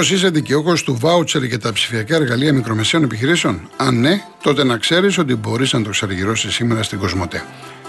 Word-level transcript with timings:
Μήπω 0.00 0.14
είσαι 0.14 0.28
δικαιούχος 0.28 0.82
του 0.82 0.96
βάουτσερ 1.00 1.42
για 1.42 1.58
τα 1.58 1.72
ψηφιακά 1.72 2.14
εργαλεία 2.14 2.52
μικρομεσαίων 2.52 3.02
επιχειρήσεων; 3.02 3.70
Αν 3.76 4.00
ναι, 4.00 4.22
τότε 4.42 4.64
να 4.64 4.76
ξέρεις 4.76 5.18
ότι 5.18 5.34
μπορείς 5.34 5.72
να 5.72 5.82
το 5.82 5.88
εξαργυρώσει 5.88 6.52
σήμερα 6.52 6.82
στην 6.82 6.98
Κοσμοτέ. 6.98 7.44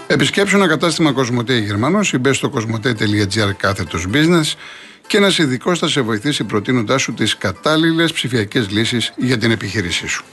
Επισκέψου 0.06 0.56
ένα 0.56 0.68
κατάστημα 0.68 1.12
Κοσμοτέ 1.12 1.58
Γερμανός 1.58 2.12
ή 2.12 2.18
μπες 2.18 2.36
στο 2.36 2.50
κοσμοτέ.gr 2.50 3.52
κάθετος 3.56 4.06
business 4.12 4.54
και 5.06 5.16
ένας 5.16 5.38
ειδικός 5.38 5.78
θα 5.78 5.88
σε 5.88 6.00
βοηθήσει 6.00 6.44
προτείνοντάς 6.44 7.02
σου 7.02 7.14
τις 7.14 7.36
κατάλληλες 7.36 8.12
ψηφιακές 8.12 8.70
λύσεις 8.70 9.12
για 9.16 9.38
την 9.38 9.50
επιχείρησή 9.50 10.06
σου. 10.06 10.24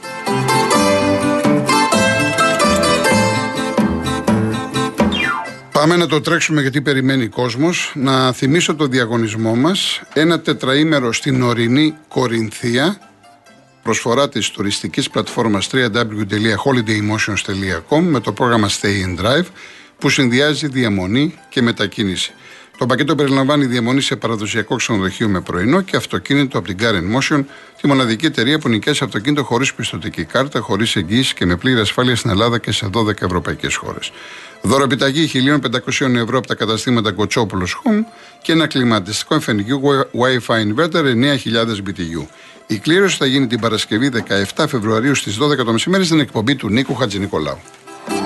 Πάμε 5.79 5.95
να 5.95 6.07
το 6.07 6.21
τρέξουμε 6.21 6.61
γιατί 6.61 6.81
περιμένει 6.81 7.27
κόσμος. 7.27 7.91
Να 7.95 8.31
θυμίσω 8.31 8.75
το 8.75 8.87
διαγωνισμό 8.87 9.55
μας. 9.55 10.01
Ένα 10.13 10.39
τετραήμερο 10.39 11.13
στην 11.13 11.41
ορεινή 11.41 11.95
Κορινθία. 12.07 12.99
Προσφορά 13.83 14.29
της 14.29 14.49
τουριστικής 14.49 15.09
πλατφόρμας 15.09 15.69
www.holidaymotions.com 15.71 18.01
με 18.01 18.19
το 18.19 18.31
πρόγραμμα 18.31 18.69
Stay 18.69 19.05
in 19.05 19.17
Drive 19.23 19.45
που 19.97 20.09
συνδυάζει 20.09 20.67
διαμονή 20.67 21.39
και 21.49 21.61
μετακίνηση. 21.61 22.33
Το 22.77 22.85
πακέτο 22.85 23.15
περιλαμβάνει 23.15 23.65
διαμονή 23.65 24.01
σε 24.01 24.15
παραδοσιακό 24.15 24.75
ξενοδοχείο 24.75 25.27
με 25.27 25.41
πρωινό 25.41 25.81
και 25.81 25.95
αυτοκίνητο 25.95 26.57
από 26.57 26.67
την 26.67 26.77
Car 26.79 26.93
Motion, 27.17 27.43
τη 27.81 27.87
μοναδική 27.87 28.25
εταιρεία 28.25 28.59
που 28.59 28.69
νοικιάζει 28.69 29.03
αυτοκίνητο 29.03 29.43
χωρίς 29.43 29.73
πιστοτική 29.73 30.23
κάρτα, 30.23 30.59
χωρίς 30.59 30.95
εγγύηση 30.95 31.33
και 31.33 31.45
με 31.45 31.55
πλήρη 31.55 31.79
ασφάλεια 31.79 32.15
στην 32.15 32.29
Ελλάδα 32.29 32.57
και 32.57 32.71
σε 32.71 32.89
12 32.93 33.21
ευρωπαϊκές 33.21 33.75
χώρες. 33.75 34.11
Δώρο 34.61 34.83
επιταγή 34.83 35.29
1.500 35.33 36.15
ευρώ 36.15 36.37
από 36.37 36.47
τα 36.47 36.55
καταστήματα 36.55 37.11
Κοτσόπουλος 37.11 37.81
Home 37.83 38.03
και 38.41 38.51
ένα 38.51 38.67
κλιματιστικό 38.67 39.35
εφενικού 39.35 39.81
Wi-Fi 39.95 40.55
inverter 40.55 41.03
9.000 41.03 41.35
BTU. 41.87 42.25
Η 42.67 42.77
κλήρωση 42.77 43.17
θα 43.17 43.25
γίνει 43.25 43.47
την 43.47 43.59
Παρασκευή 43.59 44.11
17 44.55 44.65
Φεβρουαρίου 44.67 45.15
στις 45.15 45.37
12 45.41 45.65
το 45.65 45.71
μεσημέρι 45.71 46.05
στην 46.05 46.19
εκπομπή 46.19 46.55
του 46.55 46.69
Νίκου 46.69 46.95
Χατζηνικολάου. 46.95 47.57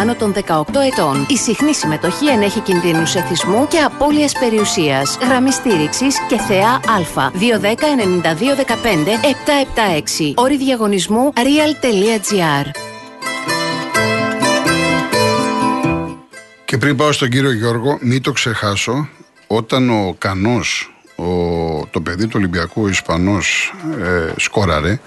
άνω 0.00 0.14
των 0.14 0.32
18 0.32 0.62
ετών. 0.92 1.26
Η 1.28 1.36
συχνή 1.36 1.74
συμμετοχή 1.74 2.26
ενέχει 2.26 2.60
κινδύνου 2.60 3.02
εθισμού 3.14 3.68
και 3.68 3.78
απώλειας 3.78 4.32
περιουσίας. 4.38 5.18
Γραμμή 5.22 5.52
στήριξης 5.52 6.16
και 6.28 6.38
θεά 6.38 6.70
Α. 6.70 7.30
210-9215-776. 10.24 10.32
Όρη 10.34 10.56
διαγωνισμού 10.56 11.32
real.gr. 11.36 12.70
Και 16.64 16.78
πριν 16.78 16.96
πάω 16.96 17.12
στον 17.12 17.28
κύριο 17.28 17.52
Γιώργο, 17.52 17.98
μην 18.00 18.22
το 18.22 18.32
ξεχάσω, 18.32 19.08
όταν 19.46 19.90
ο 19.90 20.14
Κανός, 20.18 20.94
ο, 21.16 21.24
το 21.90 22.00
παιδί 22.00 22.24
του 22.24 22.34
Ολυμπιακού, 22.36 22.82
ο 22.82 22.88
Ισπανός, 22.88 23.74
ε, 24.00 24.32
σκόραρε 24.36 25.00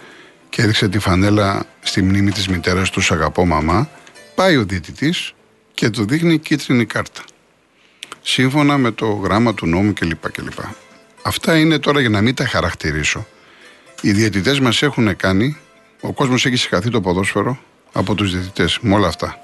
και 0.50 0.62
έδειξε 0.62 0.90
τη 0.90 1.00
φανέλα 1.00 1.64
στη 1.82 2.02
μνήμη 2.02 2.32
της 2.32 2.48
μητέρας 2.48 2.90
του 2.90 3.02
«Αγαπώ 3.10 3.46
μαμά», 3.46 3.90
πάει 4.42 4.58
ο 4.58 4.64
διαιτητής 4.64 5.34
και 5.74 5.90
του 5.90 6.06
δείχνει 6.06 6.38
κίτρινη 6.38 6.86
κάρτα. 6.86 7.22
Σύμφωνα 8.22 8.78
με 8.78 8.92
το 8.92 9.06
γράμμα 9.06 9.54
του 9.54 9.66
νόμου 9.68 9.94
κλπ. 9.94 10.32
κλπ. 10.32 10.60
Αυτά 11.22 11.58
είναι 11.58 11.80
τώρα 11.80 12.00
για 12.00 12.10
να 12.10 12.22
μην 12.22 12.36
τα 12.36 12.46
χαρακτηρίσω. 12.46 13.28
Οι 14.02 14.12
διαιτητές 14.12 14.60
μας 14.60 14.82
έχουν 14.82 15.16
κάνει, 15.16 15.58
ο 16.02 16.14
κόσμος 16.14 16.46
έχει 16.46 16.56
συγχαθεί 16.56 16.90
το 16.90 17.02
ποδόσφαιρο 17.02 17.60
από 17.92 18.16
τους 18.16 18.32
διαιτητές 18.32 18.80
με 18.82 18.94
όλα 18.96 19.08
αυτά. 19.08 19.38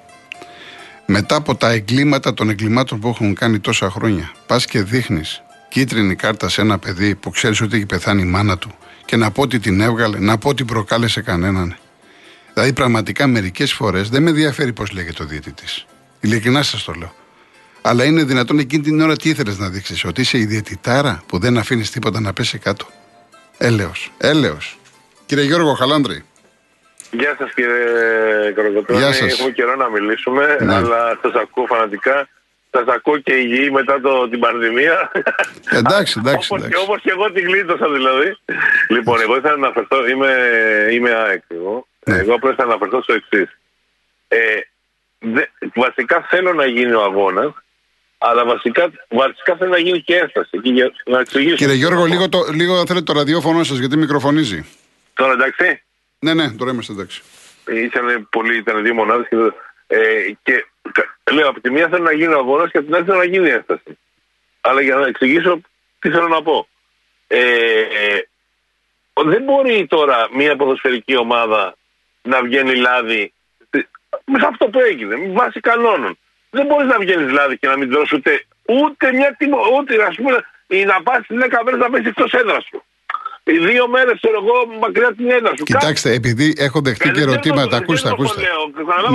Μετά 1.06 1.36
από 1.36 1.56
τα 1.56 1.70
εγκλήματα 1.70 2.34
των 2.34 2.50
εγκλημάτων 2.50 3.00
που 3.00 3.08
έχουν 3.08 3.34
κάνει 3.34 3.60
τόσα 3.60 3.90
χρόνια, 3.90 4.32
πας 4.48 4.66
και 4.66 4.82
δείχνεις 4.82 5.42
κίτρινη 5.70 6.16
κάρτα 6.16 6.50
σε 6.50 6.62
ένα 6.62 6.78
παιδί 6.80 7.16
που 7.16 7.30
ξέρεις 7.30 7.62
ότι 7.62 7.76
έχει 7.76 7.86
πεθάνει 7.86 8.22
η 8.22 8.26
μάνα 8.26 8.58
του 8.58 8.72
και 9.06 9.16
να 9.16 9.32
πω 9.32 9.42
ότι 9.42 9.60
την 9.60 9.82
έβγαλε, 9.82 10.20
να 10.20 10.38
πω 10.38 10.50
ότι 10.50 10.64
προκάλεσε 10.64 11.22
κανέναν. 11.22 11.78
Δηλαδή, 12.58 12.76
πραγματικά 12.76 13.28
μερικές 13.28 13.74
φορές 13.74 14.10
δεν 14.10 14.24
με 14.24 14.30
ενδιαφέρει 14.30 14.74
πώς 14.74 14.92
λέγεται 14.92 15.24
ο 15.24 15.26
διαιτητή. 15.26 15.66
Ειλικρινά 16.20 16.64
σας 16.64 16.84
το 16.84 16.94
λέω. 16.98 17.14
Αλλά 17.82 18.04
είναι 18.04 18.24
δυνατόν 18.24 18.60
εκείνη 18.60 18.84
την 18.84 19.02
ώρα 19.02 19.16
τι 19.16 19.30
ήθελες 19.30 19.58
να 19.58 19.70
δείξεις, 19.70 20.06
Ότι 20.06 20.22
είσαι 20.22 20.38
η 20.38 20.46
διαιτητάρα 20.46 21.24
που 21.28 21.40
δεν 21.40 21.58
αφήνεις 21.58 21.92
τίποτα 21.92 22.20
να 22.22 22.34
πέσει 22.34 22.58
κάτω; 22.58 22.86
Έλεος. 23.58 24.12
Έλεος. 24.18 24.80
Κύριε 25.26 25.44
Γιώργο 25.44 25.74
Χαλάνδρη. 25.74 26.26
Γεια 27.12 27.36
σας 27.38 27.54
κύριε 27.54 28.52
Κοροκοτρόνη. 28.56 29.04
Έχουμε 29.04 29.52
καιρό 29.52 29.76
να 29.76 29.90
μιλήσουμε, 29.90 30.58
ναι. 30.62 30.74
αλλά 30.74 31.20
σας 31.22 31.34
ακούω 31.34 31.66
φανατικά. 31.66 32.28
Σας 32.72 32.86
ακούω 32.88 33.18
και 33.18 33.34
υγιή 33.34 33.70
μετά 33.74 34.02
το, 34.02 34.30
την 34.30 34.40
πανδημία. 34.40 35.12
Εντάξει, 35.72 36.16
εντάξει. 36.22 36.54
Όπως 36.54 37.02
και, 37.02 37.08
και 37.08 37.14
εγώ 37.16 37.32
την 37.32 37.46
γλίτωσα 37.48 37.92
δηλαδή. 37.92 38.38
λοιπόν, 38.90 39.22
εγώ 39.22 39.38
ήθελα 39.38 39.56
να 39.58 39.66
αναφερθώ, 39.66 40.08
είμαι, 40.08 40.32
είμαι 40.92 41.12
ΑΕΚ 41.12 41.44
εγώ. 41.48 41.88
Ναι. 42.08 42.18
Εγώ 42.18 42.34
απλώς 42.34 42.56
θα 42.56 42.64
αναφερθώ 42.64 43.02
στο 43.02 43.14
εξής. 43.14 43.58
Ε, 44.28 44.60
βασικά 45.76 46.28
θέλω 46.30 46.54
να 46.54 46.66
γίνει 46.66 46.92
ο 46.92 47.04
αγώνας, 47.04 47.54
αλλά 48.18 48.46
βασικά, 48.46 48.92
βασικά 49.10 49.56
θέλω 49.56 49.70
να 49.70 49.78
γίνει 49.78 50.02
και 50.02 50.16
έσταση. 50.16 50.60
Και 50.62 50.92
να 51.06 51.24
Κύριε 51.24 51.74
Γιώργο, 51.74 52.06
λίγο, 52.06 52.30
το, 52.30 52.40
λίγο 52.54 52.86
θέλετε 52.86 53.06
το 53.06 53.14
ραδιόφωνο 53.14 53.64
σας 53.64 53.78
γιατί 53.78 53.98
μικροφωνίζει. 53.98 54.66
Τώρα 55.14 55.32
εντάξει; 55.32 55.84
Ναι, 56.20 56.34
ναι, 56.34 56.52
τώρα 56.52 56.72
είμαστε 56.72 56.92
εντάξει. 56.92 57.22
Ήταν, 57.68 58.28
πολύ, 58.32 58.58
ήταν 58.58 58.84
δύο 58.84 58.94
μονάδες 58.94 59.28
και, 59.30 59.36
ε, 59.88 60.32
και 60.44 60.66
λέω 61.32 61.50
από 61.50 61.62
τη 61.62 61.70
μία 61.70 61.88
θέλω 61.88 62.04
να 62.04 62.14
γίνει 62.14 62.34
ο 62.34 62.38
αγώνας 62.38 62.72
και 62.72 62.78
από 62.78 62.86
την 62.86 62.96
άλλη 62.96 63.06
θέλω 63.06 63.18
να 63.18 63.26
γίνει 63.26 63.48
η 63.48 63.52
έσταση. 63.52 63.98
Αλλά 64.62 64.82
για 64.82 64.96
να 64.96 65.08
εξηγήσω 65.08 65.62
τι 66.00 66.10
θέλω 66.10 66.28
να 66.28 66.42
πω. 66.42 66.68
Ε, 67.28 67.40
ε, 67.80 68.28
δεν 69.26 69.44
μπορεί 69.44 69.88
τώρα 69.90 70.28
μια 70.34 70.56
ποδοσφαιρική 70.56 71.18
ομάδα 71.18 71.76
να 72.22 72.42
βγαίνει 72.42 72.76
λάδι 72.76 73.32
με 74.26 74.40
αυτό 74.48 74.66
που 74.66 74.80
έγινε, 74.80 75.16
με 75.18 75.32
βάση 75.32 75.60
κανόνων. 75.60 76.18
Δεν 76.50 76.66
μπορείς 76.66 76.88
να 76.88 76.98
βγαίνεις 77.00 77.32
λάδι 77.32 77.58
και 77.58 77.68
να 77.68 77.78
μην 77.78 77.90
τρώσει 77.92 78.16
ούτε, 78.16 78.46
ούτε 78.68 79.14
μια 79.14 79.36
τιμό, 79.38 79.58
ούτε 79.80 80.04
ας 80.10 80.16
πούμε, 80.16 80.46
ή 80.68 80.84
να 80.86 81.02
πας 81.02 81.28
την 81.28 81.40
10 81.40 81.64
μέρες 81.66 81.80
να 81.80 81.90
πέσει 81.90 82.08
εκτός 82.08 82.34
έδρας 82.34 82.64
σου. 82.70 82.84
Οι 83.44 83.58
δύο 83.58 83.88
μέρες, 83.88 84.20
ξέρω 84.22 84.38
εγώ, 84.44 84.78
μακριά 84.80 85.14
την 85.18 85.30
έδρα 85.30 85.52
σου. 85.58 85.64
Κοιτάξτε, 85.64 86.12
επειδή 86.12 86.54
έχω 86.58 86.82
δεχτεί 86.82 87.12
και 87.12 87.22
ερωτήματα, 87.22 87.78
ακούστε, 87.78 88.10
ακούστε. 88.10 88.42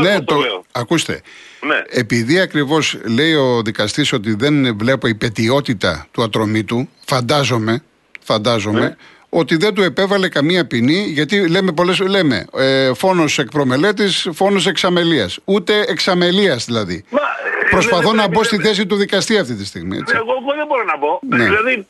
ναι, 0.00 0.20
το, 0.20 0.64
ακούστε. 0.72 1.20
Ναι. 1.60 1.82
Επειδή 1.88 2.40
ακριβώς 2.40 2.98
λέει 3.04 3.34
ο 3.34 3.62
δικαστής 3.62 4.12
ότι 4.12 4.34
δεν 4.34 4.76
βλέπω 4.78 5.06
η 5.06 5.14
πετιότητα 5.14 6.06
του 6.12 6.22
ατρωμίτου, 6.22 6.88
φαντάζομαι, 7.06 7.82
φαντάζομαι 8.20 8.80
ναι 8.80 8.96
ότι 9.34 9.56
δεν 9.56 9.74
του 9.74 9.82
επέβαλε 9.82 10.28
καμία 10.28 10.66
ποινή, 10.66 11.00
γιατί 11.18 11.48
λέμε 11.48 11.72
πολλές, 11.72 11.98
λέμε 12.00 12.46
ε, 12.56 12.94
φόνος 12.94 13.38
εκ 13.38 13.48
προμελέτης, 13.48 14.28
φόνος 14.32 14.66
εξαμελία. 14.66 15.28
Ούτε 15.44 15.84
εξαμελία 15.88 16.56
δηλαδή. 16.56 17.04
Μα, 17.10 17.20
ε, 17.20 17.68
Προσπαθώ 17.70 18.12
να 18.12 18.28
μπω 18.28 18.42
στη 18.42 18.56
θέση 18.56 18.86
του 18.86 18.96
δικαστή 18.96 19.38
αυτή 19.38 19.54
τη 19.54 19.64
στιγμή. 19.66 19.96
Έτσι. 19.96 20.14
Εγώ, 20.16 20.32
εγώ 20.40 20.52
δεν 20.56 20.66
μπορώ 20.66 20.84
να 20.84 20.98
πω. 20.98 21.20
Ναι. 21.28 21.44
Δηλαδή, 21.44 21.86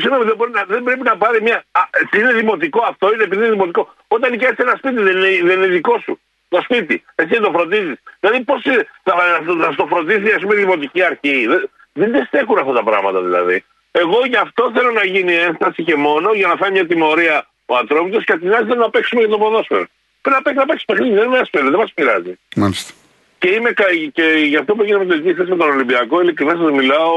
συγγνώμη, 0.00 0.24
δεν, 0.24 0.36
δεν 0.68 0.82
πρέπει 0.82 1.02
να 1.02 1.16
πάρει 1.16 1.42
μια. 1.42 1.64
Α, 1.72 1.80
είναι 2.16 2.32
δημοτικό 2.32 2.80
αυτό, 2.88 3.12
είναι 3.12 3.22
επειδή 3.22 3.40
είναι 3.42 3.50
δημοτικό. 3.50 3.94
Όταν 4.08 4.30
νοικιάζει 4.30 4.54
ένα 4.58 4.74
σπίτι, 4.76 5.00
δεν 5.02 5.16
είναι, 5.16 5.30
δεν 5.48 5.56
είναι 5.56 5.66
δικό 5.66 5.98
σου. 6.04 6.18
Το 6.48 6.60
σπίτι. 6.62 7.04
Εσύ 7.14 7.40
το 7.40 7.50
φροντίζεις. 7.54 7.98
Δηλαδή, 8.20 8.40
πώς 8.44 8.62
θα, 9.02 9.12
θα, 9.60 9.74
το 9.76 9.86
φροντίζει, 9.86 10.30
ας 10.36 10.42
πούμε, 10.42 10.54
η 10.54 10.58
δημοτική 10.58 11.02
αρχή. 11.02 11.46
Δεν, 11.92 12.10
δεν 12.12 12.24
στέκουν 12.26 12.58
αυτά 12.58 12.72
τα 12.72 12.82
πράγματα 12.82 13.20
δηλαδή. 13.22 13.64
Εγώ 14.02 14.18
γι' 14.26 14.36
αυτό 14.46 14.72
θέλω 14.74 14.90
να 14.90 15.04
γίνει 15.04 15.34
ένσταση 15.34 15.82
και 15.82 15.96
μόνο 15.96 16.32
για 16.32 16.46
να 16.46 16.56
φάει 16.56 16.70
μια 16.70 16.86
τιμωρία 16.86 17.46
ο 17.66 17.76
ανθρώπινος 17.76 18.24
και 18.24 18.36
την 18.38 18.54
άλλη 18.54 18.66
θέλω 18.68 18.80
να 18.80 18.90
παίξουμε 18.90 19.20
για 19.20 19.30
το 19.30 19.38
ποδόσφαιρο. 19.38 19.86
Πρέπει 20.20 20.36
να 20.36 20.42
παίξει, 20.42 20.58
να 20.58 20.66
παίξει 20.66 20.84
παιχνίδι, 20.84 21.14
δεν 21.14 21.28
μας 21.28 21.50
δεν 21.52 21.80
μας 21.82 21.92
πειράζει. 21.94 22.38
Μάλιστα. 22.56 22.92
Και, 23.38 23.48
είμαι, 23.50 23.70
και 24.12 24.22
γι' 24.46 24.56
αυτό 24.56 24.74
που 24.74 24.82
έγινε 24.82 24.98
με 24.98 25.04
το 25.04 25.44
με 25.48 25.56
τον 25.56 25.70
Ολυμπιακό, 25.70 26.20
ειλικρινά 26.20 26.54
σας 26.56 26.70
μιλάω 26.70 27.12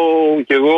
και 0.46 0.54
εγώ 0.54 0.78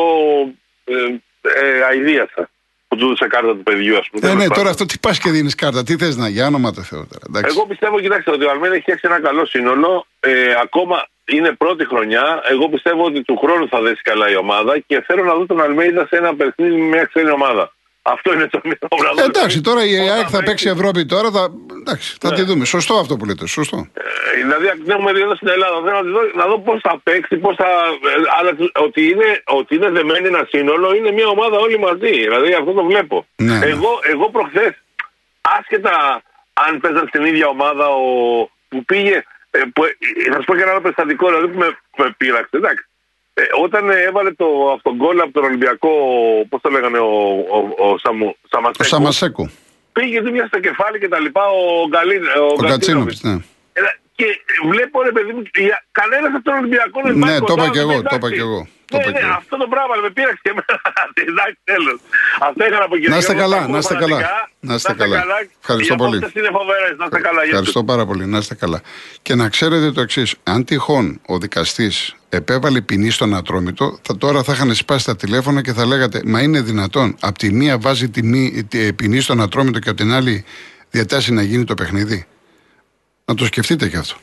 ε, 0.83 0.93
ε, 1.41 1.83
αηδίασα 1.89 2.49
που 2.87 2.95
του 2.95 3.05
έδωσε 3.05 3.27
κάρτα 3.27 3.51
του 3.55 3.63
παιδιού, 3.63 3.97
ας 3.97 4.09
πούμε. 4.09 4.31
Ε, 4.31 4.33
ναι, 4.33 4.47
τώρα 4.47 4.69
αυτό 4.69 4.85
τι 4.85 4.99
πας 4.99 5.19
και 5.19 5.29
δίνεις 5.29 5.55
κάρτα, 5.55 5.83
τι 5.83 5.97
θες 5.97 6.15
να 6.15 6.27
για 6.27 6.45
όνομα 6.47 6.71
το 6.71 6.81
Θεό 6.81 7.07
τώρα. 7.11 7.47
Εγώ 7.47 7.65
πιστεύω, 7.65 7.99
κοιτάξτε, 7.99 8.31
ότι 8.31 8.45
ο 8.45 8.49
Αλμέδα 8.49 8.73
έχει 8.73 8.81
φτιάξει 8.81 9.07
ένα 9.09 9.21
καλό 9.21 9.45
σύνολο. 9.45 10.05
Ε, 10.19 10.53
ακόμα 10.61 11.07
είναι 11.35 11.51
πρώτη 11.51 11.85
χρονιά. 11.85 12.41
Εγώ 12.49 12.69
πιστεύω 12.69 13.03
ότι 13.05 13.23
του 13.23 13.37
χρόνου 13.37 13.67
θα 13.67 13.81
δέσει 13.81 14.01
καλά 14.01 14.29
η 14.29 14.35
ομάδα 14.35 14.79
και 14.79 15.03
θέλω 15.07 15.23
να 15.23 15.33
δω 15.33 15.45
τον 15.45 15.61
Αλμέιδα 15.61 16.07
σε 16.09 16.15
ένα 16.15 16.35
παιχνίδι 16.35 16.75
με 16.75 16.85
μια 16.85 17.03
ξένη 17.03 17.31
ομάδα. 17.31 17.73
Αυτό 18.01 18.33
είναι 18.33 18.47
το 18.47 18.59
μήνυμα. 18.67 19.23
εντάξει, 19.25 19.61
τώρα 19.61 19.85
η 19.85 20.09
ΑΕΚ 20.09 20.27
θα 20.29 20.43
παίξει 20.43 20.69
Ευρώπη 20.69 21.05
τώρα. 21.05 21.31
Θα, 21.31 21.51
εντάξει, 21.79 22.17
θα 22.19 22.29
τη 22.33 22.41
ναι. 22.41 22.47
δούμε. 22.47 22.65
Σωστό 22.65 22.93
αυτό 22.93 23.17
που 23.17 23.25
λέτε. 23.25 23.47
Σωστό. 23.47 23.77
Ε, 23.93 24.01
δηλαδή, 24.41 24.65
την 24.83 24.91
έχουμε 24.91 25.13
δει 25.13 25.21
εδώ 25.21 25.35
στην 25.35 25.47
Ελλάδα. 25.47 25.75
Θέλω 25.85 25.95
να, 26.01 26.01
δω, 26.01 26.21
να 26.35 26.45
δω 26.45 26.59
πώς 26.59 26.79
θα 26.81 26.99
παίξει, 27.03 27.37
πώς 27.37 27.55
θα. 27.55 27.65
Ε, 27.65 28.15
αλλά 28.39 28.51
ότι 28.85 29.01
είναι, 29.09 29.29
ότι 29.45 29.75
είναι 29.75 29.89
δεμένη 29.89 30.27
ένα 30.27 30.47
σύνολο 30.49 30.95
είναι 30.95 31.11
μια 31.11 31.27
ομάδα 31.27 31.57
όλοι 31.57 31.79
μαζί. 31.79 32.11
Δηλαδή, 32.11 32.53
αυτό 32.53 32.71
το 32.71 32.83
βλέπω. 32.83 33.25
Ναι, 33.35 33.57
ναι. 33.57 33.65
Εγώ, 33.65 33.99
εγώ 34.13 34.29
προχθές, 34.29 34.73
άσχετα 35.41 36.23
αν 36.53 36.79
παίζαν 36.79 37.05
στην 37.07 37.25
ίδια 37.25 37.47
ομάδα 37.47 37.85
ο, 37.89 38.03
που 38.69 38.85
πήγε. 38.85 39.23
Ε, 39.51 39.59
που, 39.73 39.83
ε, 39.83 40.31
θα 40.31 40.39
σου 40.39 40.45
πω 40.45 40.55
και 40.55 40.61
ένα 40.61 40.71
άλλο 40.71 40.81
περιστατικό 40.81 41.27
δηλαδή 41.27 41.47
που 41.47 41.57
με, 41.57 41.77
με 41.97 42.15
πείραξε. 42.17 42.57
Εντάξει. 42.57 42.83
Ε, 43.33 43.41
όταν 43.63 43.89
έβαλε 43.89 44.31
το 44.31 44.71
αυτογκόλ 44.75 45.19
από 45.19 45.31
τον 45.31 45.43
Ολυμπιακό, 45.43 45.89
πώς 46.49 46.61
το 46.61 46.69
λέγανε, 46.69 46.97
ο, 46.97 47.13
ο, 47.55 47.89
ο, 47.89 47.97
Σαμου, 47.97 48.35
Σαμασέκου. 48.49 48.81
Ο 48.81 48.83
Σαμασέκου. 48.83 49.49
Πήγε 49.91 50.21
δίμια 50.21 50.45
στο 50.47 50.59
κεφάλι 50.59 50.99
και 50.99 51.07
τα 51.07 51.19
λοιπά 51.19 51.41
ο, 51.49 51.87
Γκαλί, 51.87 52.15
ο, 52.15 52.45
ο 52.45 53.29
ναι. 53.29 53.37
Ε, 54.19 54.23
και 54.23 54.27
βλέπω 54.71 55.01
ρε 55.01 55.11
παιδί 55.11 55.31
μου, 55.35 55.43
κανένας 55.99 56.31
από 56.35 56.43
τον 56.43 56.53
Ολυμπιακό 56.59 56.97
δεν 57.05 57.17
Ναι, 57.17 57.39
το 57.39 57.53
είπα 57.57 57.69
και 57.69 57.79
εγώ, 57.79 58.01
το 58.01 58.15
είπα 58.15 58.29
και 58.37 58.43
εγώ. 58.47 58.67
Ναι, 58.91 58.97
ναι, 58.97 59.19
αυτό 59.37 59.57
το 59.57 59.67
πράγμα 59.67 59.95
με 60.03 60.09
πήραξε 60.09 60.39
και 60.41 60.49
εμένα. 60.49 60.81
Εντάξει, 61.29 61.57
τέλος. 61.63 61.99
Αυτό 62.47 62.65
είχα 62.65 62.79
να 62.79 62.87
πω 62.87 62.95
Να 63.09 63.17
είστε 63.17 63.33
καλά, 63.33 63.67
να 63.67 63.77
είστε 63.77 63.95
καλά. 63.95 64.17
Να 64.59 64.73
είστε 64.73 64.93
καλά. 64.93 65.23
Ευχαριστώ 65.59 65.95
πολύ. 65.95 66.17
Είναι 66.17 66.49
φοβερές, 66.51 66.97
να 66.97 67.05
είστε 67.05 67.19
καλά. 67.19 67.41
Ευχαριστώ 67.43 67.83
πάρα 67.83 68.05
πολύ, 68.05 68.25
να 68.25 68.37
είστε 68.37 68.55
καλά. 68.55 68.81
Και 69.21 69.35
να 69.35 69.49
ξέρετε 69.49 69.91
το 69.91 70.01
εξής, 70.01 70.35
αν 70.43 70.65
τυχόν 70.65 71.21
ο 71.25 71.37
δικαστής 71.37 72.15
επέβαλε 72.29 72.81
ποινή 72.81 73.09
στον 73.09 73.35
Ατρόμητο, 73.35 73.99
θα, 74.01 74.17
τώρα 74.17 74.43
θα 74.43 74.53
είχαν 74.53 74.75
σπάσει 74.75 75.05
τα 75.05 75.15
τηλέφωνα 75.15 75.61
και 75.61 75.73
θα 75.73 75.85
λέγατε 75.85 76.21
Μα 76.25 76.41
είναι 76.41 76.61
δυνατόν, 76.61 77.15
από 77.19 77.37
τη 77.37 77.53
μία 77.53 77.77
βάζει 77.77 78.09
τιμή, 78.09 78.67
ποινή 78.95 79.19
στον 79.19 79.41
Ατρόμητο 79.41 79.79
και 79.79 79.89
από 79.89 79.97
την 79.97 80.13
άλλη 80.13 80.45
διατάσσει 80.89 81.33
να 81.33 81.41
γίνει 81.41 81.63
το 81.63 81.73
παιχνίδι. 81.73 82.27
Να 83.29 83.35
το 83.35 83.45
σκεφτείτε 83.45 83.87
και 83.87 83.97
αυτό. 83.97 84.15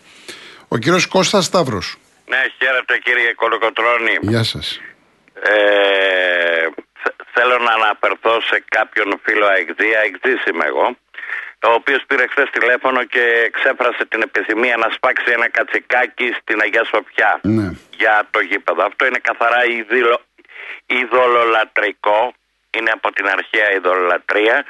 Ο 0.69 0.77
κύριος 0.79 1.07
Κώστας 1.07 1.45
Σταύρος. 1.45 1.97
Ναι, 2.27 2.43
χαίρετε 2.59 2.99
κύριε 2.99 3.33
Κολοκοτρώνη. 3.33 4.17
Γεια 4.21 4.43
σας. 4.43 4.81
Ε, 5.43 6.67
θέλω 7.35 7.59
να 7.59 7.73
αναφερθώ 7.79 8.41
σε 8.41 8.65
κάποιον 8.69 9.21
φίλο 9.25 9.47
αεκτή, 9.47 9.89
αεκτή 10.01 10.33
είμαι 10.51 10.67
εγώ, 10.67 10.87
ο 11.69 11.73
οποίος 11.81 12.03
πήρε 12.07 12.27
χθες 12.31 12.49
τηλέφωνο 12.51 13.05
και 13.05 13.25
εξέφρασε 13.49 14.05
την 14.05 14.23
επιθυμία 14.23 14.77
να 14.77 14.89
σπάξει 14.97 15.31
ένα 15.37 15.49
κατσικάκι 15.49 16.29
στην 16.41 16.61
Αγία 16.61 16.85
Σοφιά 16.85 17.41
ναι. 17.43 17.69
για 17.97 18.29
το 18.31 18.41
γήπεδο. 18.41 18.83
Αυτό 18.91 19.07
είναι 19.07 19.19
καθαρά 19.19 19.65
ειδηλο, 19.65 20.21
ειδωλολατρικό, 20.87 22.33
είναι 22.77 22.91
από 22.91 23.13
την 23.13 23.27
αρχαία 23.37 23.69
ειδωλολατρία, 23.77 24.65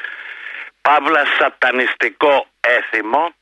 παύλα 0.83 1.23
σατανιστικό 1.39 2.47
έθιμο 2.61 3.35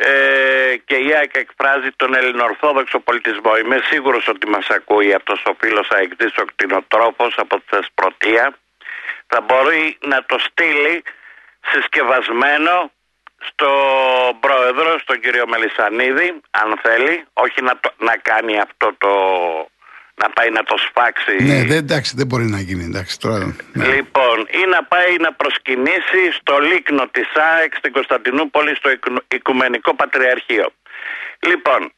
ε, 0.00 0.76
και 0.84 0.96
η 0.96 1.14
ΑΕΚ 1.14 1.36
εκφράζει 1.36 1.90
τον 1.96 2.14
ελληνοορθόδοξο 2.14 2.98
πολιτισμό. 2.98 3.56
Είμαι 3.56 3.78
σίγουρος 3.90 4.28
ότι 4.28 4.46
μας 4.48 4.68
ακούει 4.68 5.14
αυτός 5.14 5.42
ο 5.46 5.56
φίλος 5.60 5.88
αεκτής 5.90 6.36
ο 6.36 6.44
κτηνοτρόφος 6.44 7.34
από 7.36 7.56
τη 7.56 7.64
Θεσπρωτεία. 7.66 8.56
Θα 9.26 9.40
μπορεί 9.40 9.98
να 10.00 10.24
το 10.24 10.38
στείλει 10.38 11.02
συσκευασμένο 11.70 12.90
στον 13.38 14.38
πρόεδρο, 14.40 14.98
στον 14.98 15.20
κύριο 15.20 15.46
Μελισανίδη, 15.48 16.40
αν 16.50 16.78
θέλει, 16.82 17.24
όχι 17.32 17.62
να, 17.62 17.80
να 17.98 18.16
κάνει 18.16 18.60
αυτό 18.60 18.94
το 18.98 19.12
να 20.22 20.28
πάει 20.30 20.50
να 20.50 20.62
το 20.62 20.76
σφάξει. 20.76 21.44
Ναι, 21.44 21.64
δεν, 21.70 21.78
εντάξει, 21.84 22.12
δεν 22.16 22.26
μπορεί 22.26 22.44
να 22.44 22.60
γίνει. 22.60 22.84
Εντάξει, 22.84 23.18
τώρα, 23.20 23.56
ναι. 23.72 23.84
Λοιπόν, 23.94 24.36
ή 24.50 24.62
να 24.74 24.84
πάει 24.84 25.16
να 25.18 25.32
προσκυνήσει 25.32 26.22
στο 26.38 26.58
λίκνο 26.58 27.08
της 27.08 27.28
ΑΕΚ 27.50 27.74
στην 27.74 27.92
Κωνσταντινούπολη, 27.92 28.74
στο 28.74 28.88
Οικουμενικό 29.28 29.94
Πατριαρχείο. 29.94 30.66
Λοιπόν, 31.38 31.92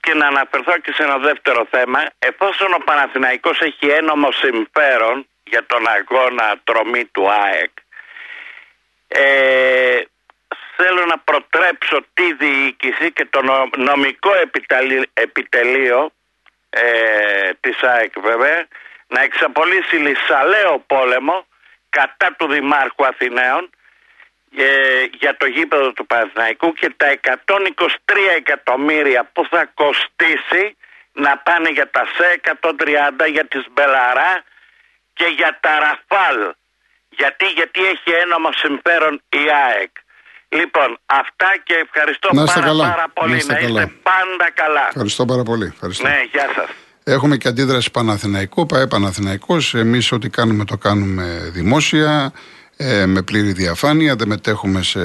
και 0.00 0.14
να 0.14 0.26
αναφερθώ 0.26 0.78
και 0.78 0.92
σε 0.92 1.02
ένα 1.02 1.18
δεύτερο 1.18 1.66
θέμα, 1.70 2.00
εφόσον 2.18 2.72
ο 2.72 2.80
Παναθηναϊκός 2.84 3.60
έχει 3.60 3.86
ένομο 3.86 4.28
συμφέρον 4.30 5.26
για 5.44 5.66
τον 5.66 5.82
αγώνα 5.96 6.60
τρομή 6.64 7.04
του 7.04 7.24
ΑΕΚ, 7.30 7.70
ε, 9.08 10.00
θέλω 10.76 11.04
να 11.06 11.18
προτρέψω 11.18 11.98
τη 12.14 12.32
διοίκηση 12.32 13.12
και 13.12 13.26
το 13.30 13.40
νομικό 13.76 14.30
επιτελείο 15.14 16.10
ε, 16.70 17.50
της 17.60 17.82
ΑΕΚ 17.82 18.20
βέβαια 18.20 18.66
να 19.06 19.22
εξαπολύσει 19.22 19.96
λησαλέο 19.96 20.78
πόλεμο 20.86 21.46
κατά 21.88 22.34
του 22.38 22.46
Δημάρχου 22.46 23.06
Αθηναίων 23.06 23.70
ε, 24.56 25.04
για 25.12 25.36
το 25.36 25.46
γήπεδο 25.46 25.92
του 25.92 26.06
Παναθηναϊκού 26.06 26.72
και 26.72 26.94
τα 26.96 27.14
123 27.22 27.36
εκατομμύρια 28.36 29.30
που 29.32 29.46
θα 29.50 29.70
κοστίσει 29.74 30.76
να 31.12 31.38
πάνε 31.38 31.68
για 31.70 31.90
τα 31.90 32.06
ΣΕ 32.14 32.40
130 32.60 33.30
για 33.30 33.46
τις 33.46 33.64
Μπελαρά 33.70 34.44
και 35.12 35.24
για 35.24 35.58
τα 35.60 35.78
Ραφάλ. 35.78 36.54
Γιατί, 37.08 37.46
γιατί 37.46 37.84
έχει 37.84 38.10
ένομο 38.10 38.52
συμφέρον 38.52 39.22
η 39.28 39.50
ΑΕΚ 39.50 39.90
Λοιπόν, 40.48 40.98
αυτά 41.06 41.46
και 41.64 41.74
ευχαριστώ 41.84 42.28
πάρα, 42.34 42.60
καλά. 42.66 42.88
πάρα 42.88 43.08
πολύ. 43.14 43.30
Να 43.30 43.36
είστε, 43.36 43.52
να 43.52 43.58
είστε 43.58 43.92
πάντα 44.02 44.50
καλά. 44.54 44.86
Ευχαριστώ 44.88 45.24
πάρα 45.24 45.42
πολύ. 45.42 45.66
Ευχαριστώ. 45.66 46.08
Ναι, 46.08 46.20
γεια 46.32 46.48
σας. 46.54 46.68
Έχουμε 47.04 47.36
και 47.36 47.48
αντίδραση 47.48 47.90
Παναθηναϊκού, 47.90 48.66
ΠαΕ 48.66 48.86
Παναθηναϊκός. 48.86 49.74
Εμείς 49.74 50.12
ό,τι 50.12 50.30
κάνουμε 50.30 50.64
το 50.64 50.76
κάνουμε 50.76 51.50
δημόσια, 51.52 52.32
ε, 52.76 53.06
με 53.06 53.22
πλήρη 53.22 53.52
διαφάνεια, 53.52 54.16
δεν 54.16 54.28
μετέχουμε 54.28 54.82
σε 54.82 55.00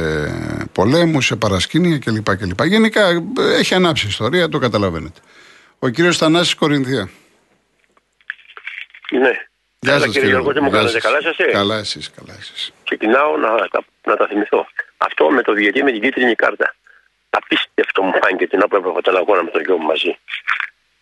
πολέμους, 0.71 1.25
σε 1.25 1.35
παρασκήνια 1.35 1.99
κλπ. 1.99 2.37
κλπ. 2.37 2.63
Γενικά 2.63 3.07
ε, 3.09 3.19
έχει 3.59 3.73
ανάψει 3.73 4.05
η 4.05 4.09
ιστορία, 4.09 4.49
το 4.49 4.59
καταλαβαίνετε. 4.59 5.19
Ο 5.79 5.89
κύριος 5.89 6.17
Θανάσης 6.17 6.55
Κορινθία. 6.55 7.09
Ναι. 9.11 9.31
Γεια 9.79 9.99
σας 9.99 10.11
κύριε 10.11 10.29
Γιώργο, 10.29 10.61
μου 10.61 10.69
κάνετε 10.69 10.99
καλά 10.99 11.21
σας. 11.21 11.37
Ε; 11.37 11.44
Καλά 11.44 11.77
εσείς, 11.77 12.11
καλά 12.11 12.33
εσείς. 12.39 12.71
Ξεκινάω 12.83 13.37
να, 13.37 13.49
να 14.06 14.16
τα 14.16 14.27
θυμηθώ. 14.27 14.68
Αυτό 15.07 15.29
με 15.29 15.41
το 15.41 15.53
διαιτή 15.53 15.83
με 15.83 15.91
την 15.91 16.01
κίτρινη 16.01 16.35
κάρτα. 16.35 16.75
Απίστευτο 17.29 18.03
μου 18.03 18.13
φάνηκε 18.23 18.47
την 18.47 18.59
που 18.59 18.75
έπρεπε 18.75 19.01
τον 19.01 19.17
αγώνα 19.17 19.43
με 19.43 19.49
τον 19.49 19.61
γιο 19.61 19.77
μου 19.77 19.85
μαζί. 19.85 20.17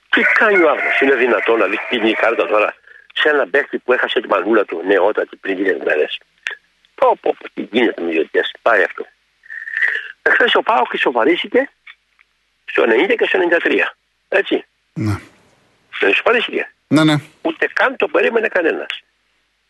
Τι 0.10 0.22
κάνει 0.22 0.64
ο 0.64 0.70
άνθρωπος, 0.70 1.00
είναι 1.02 1.16
δυνατόν 1.16 1.60
να 1.60 1.68
δει 1.68 1.78
κίτρινη 1.90 2.14
κάρτα 2.14 2.48
τώρα 2.48 2.76
σε 3.14 3.30
ένα 3.30 3.48
παίχτη 3.48 3.78
που 3.78 3.94
έχασε 3.94 4.20
τη 4.22 4.28
μαγούλα 4.28 4.66
του 4.66 4.82
νεότατη 4.86 5.36
πριν 5.36 5.58
λίγες 5.58 5.78
μέρες; 5.86 6.20
Πω, 6.96 7.18
πω, 7.22 7.36
πω, 7.40 7.50
τι 7.54 7.68
γίνεται 7.72 8.02
με 8.02 8.12
διαιτητέ, 8.12 8.42
πάει 8.62 8.84
αυτό. 8.84 9.06
Εχθές 10.22 10.56
ο 10.56 10.62
Πάο 10.62 10.84
σοβαρίστηκε 10.98 11.70
στο 12.66 12.84
90 12.84 13.16
και 13.18 13.26
στο 13.26 13.40
93. 13.64 13.80
Έτσι. 14.28 14.66
Ναι. 14.94 15.16
Δεν 16.00 16.14
σοβαρίστηκε. 16.14 16.72
Ναι, 16.88 17.04
ναι. 17.04 17.16
Ούτε 17.42 17.68
καν 17.74 17.96
το 17.96 18.08
περίμενε 18.08 18.48
κανένας. 18.48 19.02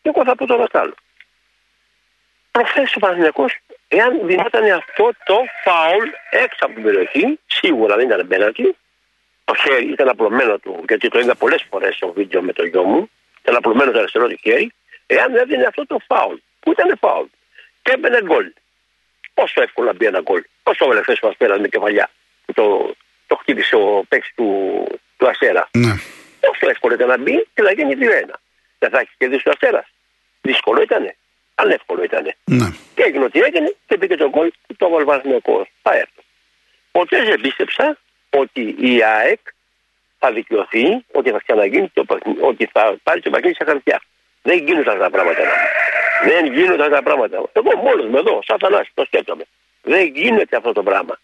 Εγώ 0.02 0.24
θα 0.24 0.34
πω 0.34 0.46
τώρα 0.46 0.66
άλλο. 0.72 0.94
Προχθές 2.50 2.94
ο 2.96 2.98
Παναγιακό, 2.98 3.46
εάν 3.88 4.26
δινόταν 4.26 4.72
αυτό 4.72 5.10
το 5.24 5.36
φάουλ 5.64 6.08
έξω 6.30 6.58
από 6.60 6.74
την 6.74 6.82
περιοχή, 6.82 7.40
σίγουρα 7.46 7.96
δεν 7.96 8.06
ήταν 8.06 8.26
πέναντι. 8.26 8.76
Το 9.44 9.54
χέρι 9.54 9.90
ήταν 9.90 10.08
απλωμένο 10.08 10.58
του, 10.58 10.84
γιατί 10.88 11.08
το 11.08 11.18
είδα 11.18 11.34
πολλές 11.34 11.66
φορές 11.70 11.94
στο 11.94 12.12
βίντεο 12.12 12.42
με 12.42 12.52
το 12.52 12.64
γιο 12.64 12.82
μου. 12.82 13.10
Ήταν 13.42 13.56
απλωμένο 13.56 13.90
το 13.90 13.98
αριστερό 13.98 14.28
του 14.28 14.38
χέρι. 14.42 14.72
Εάν 15.06 15.32
δεν 15.32 15.40
έδινε 15.42 15.64
αυτό 15.64 15.86
το 15.86 15.96
φάουλ, 16.06 16.36
που 16.60 16.70
ήταν 16.70 16.98
φάουλ, 16.98 17.26
και 17.82 17.92
έμπαινε 17.92 18.22
γκολ. 18.22 18.52
Πόσο 19.34 19.62
εύκολα 19.62 19.92
μπει 19.92 20.06
ένα 20.06 20.20
γκολ. 20.20 20.42
Πόσο 20.62 20.84
έβαλε 20.84 21.02
χθες 21.02 21.20
μας 21.22 21.36
πέραν 21.36 21.60
με 21.60 21.68
κεφαλιά 21.68 22.10
που 22.44 22.52
το, 22.52 22.94
το 23.26 23.36
χτύπησε 23.36 23.76
ο 23.76 24.04
παίκτης 24.08 24.32
του, 24.34 24.48
του 25.16 25.28
Αστέρα. 25.28 25.68
Ναι. 25.72 25.92
Πόσο 26.40 26.68
εύκολο 26.68 26.94
ήταν 26.94 27.08
να 27.08 27.18
μπει 27.18 27.46
και 27.54 27.62
να 27.62 27.72
γίνει 27.72 27.94
2-1. 28.00 28.34
Δεν 28.78 28.90
θα 28.90 28.98
έχεις 28.98 29.14
κερδίσει 29.18 29.48
ο 29.48 29.50
Αστέρας. 29.50 29.86
Δύσκολο 30.40 30.82
ήταν 30.82 31.14
ανεύκολο 31.60 32.02
ήταν. 32.02 32.34
Ναι. 32.44 32.68
Και 32.94 33.02
έγινε 33.02 33.24
ό,τι 33.24 33.40
έγινε 33.40 33.74
και 33.86 33.98
πήγε 33.98 34.16
το 34.16 34.28
γκολ 34.28 34.50
που 34.66 34.76
το 34.76 34.86
έβαλε 35.00 35.34
ο 35.34 35.66
Θα 35.82 35.92
έρθω. 35.92 36.22
Ποτές 36.90 37.24
δεν 37.28 37.40
πίστεψα 37.40 37.98
ότι 38.30 38.76
η 38.78 39.02
ΑΕΚ 39.02 39.40
θα 40.18 40.32
δικαιωθεί, 40.32 41.04
ότι 41.12 41.30
θα 41.30 41.40
ξαναγίνει 41.46 41.88
το 41.88 42.04
ότι 42.40 42.68
θα 42.72 42.96
πάρει 43.02 43.20
το 43.20 43.30
παιχνίδι 43.30 43.54
σε 43.54 43.64
χαρτιά. 43.64 44.02
Δεν 44.42 44.58
γίνονται 44.58 44.90
αυτά 44.90 45.02
τα 45.02 45.10
πράγματα. 45.10 45.40
Δεν 46.24 46.52
γίνονται 46.52 46.82
αυτά 46.82 46.94
τα 46.94 47.02
πράγματα. 47.02 47.36
Εγώ 47.52 47.76
μόνος 47.76 48.06
με 48.06 48.18
εδώ, 48.18 48.40
σαν 48.46 48.58
θανάσι, 48.58 48.90
το 48.94 49.04
σκέφτομαι. 49.04 49.44
Δεν 49.82 50.06
γίνεται 50.06 50.56
αυτό 50.56 50.72
το 50.72 50.82
πράγμα. 50.82 51.18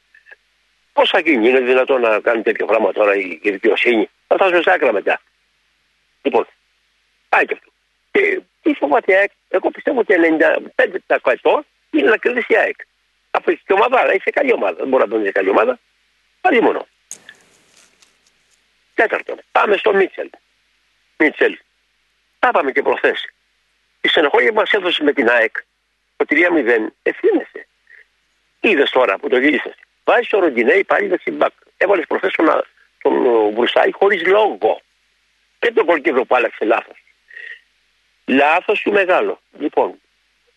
Πώς 0.92 1.10
θα 1.10 1.20
γίνει, 1.20 1.48
είναι 1.48 1.60
δυνατόν 1.60 2.00
να 2.00 2.20
κάνει 2.20 2.42
τέτοιο 2.42 2.66
πράγμα 2.66 2.92
τώρα 2.92 3.14
η, 3.14 3.38
η 3.42 3.50
δικαιοσύνη; 3.50 4.10
Θα 4.26 4.34
φτάσουμε 4.34 4.62
σε 4.62 4.70
άκρα 4.70 4.92
μετά. 4.92 5.20
Λοιπόν, 6.22 6.46
πάει 7.28 7.44
και 7.46 7.54
αυτό. 7.54 7.70
Και 8.10 8.40
τι 8.66 8.74
φοβάται 8.74 9.12
η 9.12 9.16
ΑΕΚ, 9.16 9.30
εγώ 9.48 9.70
πιστεύω 9.70 10.00
ότι 10.00 10.14
95% 10.76 11.60
είναι 11.90 12.10
να 12.10 12.16
κερδίσει 12.16 12.52
η 12.52 12.56
ΑΕΚ. 12.56 12.76
Από 13.30 13.44
την 13.44 13.76
ομάδα, 13.76 14.10
έχει 14.10 14.30
καλή 14.30 14.52
ομάδα. 14.52 14.74
Δεν 14.74 14.88
μπορεί 14.88 15.02
να 15.02 15.08
τον 15.08 15.32
καλή 15.32 15.48
ομάδα. 15.48 15.78
Πάλι 16.40 16.60
μόνο. 16.60 16.86
Τέταρτον, 18.94 19.38
πάμε 19.52 19.76
στο 19.76 19.94
Μίτσελ. 19.94 20.30
Μίτσελ. 21.16 21.58
Τα 22.38 22.50
πάμε 22.50 22.72
και 22.72 22.82
προχθές. 22.82 23.30
Η 24.00 24.08
στενοχώρια 24.08 24.48
που 24.48 24.54
μας 24.54 24.70
έδωσε 24.70 25.02
με 25.02 25.12
την 25.12 25.28
ΑΕΚ 25.28 25.56
το 26.16 26.24
3-0 26.28 26.86
ευθύνεσαι. 27.02 27.66
Είδες 28.60 28.90
τώρα 28.90 29.18
που 29.18 29.28
το 29.28 29.38
γύρισες. 29.38 29.74
Βάζεις 30.04 30.28
το 30.28 30.38
Ροντινέι 30.38 30.84
πάλι 30.84 31.06
δεξιμπάκ. 31.06 31.52
Έβαλες 31.76 32.06
προχθές 32.06 32.32
τον, 32.32 32.64
τον 33.02 33.54
Βρουσάη 33.54 33.90
χωρίς 33.92 34.26
λόγο. 34.26 34.80
Και 35.58 35.72
τον 35.72 35.86
κολκίδρο 35.86 36.24
που 36.24 36.36
άλλαξε 36.36 36.64
λάθος. 36.64 37.05
Λάθος 38.26 38.80
του 38.80 38.92
μεγάλο. 38.92 39.40
Λοιπόν, 39.58 40.00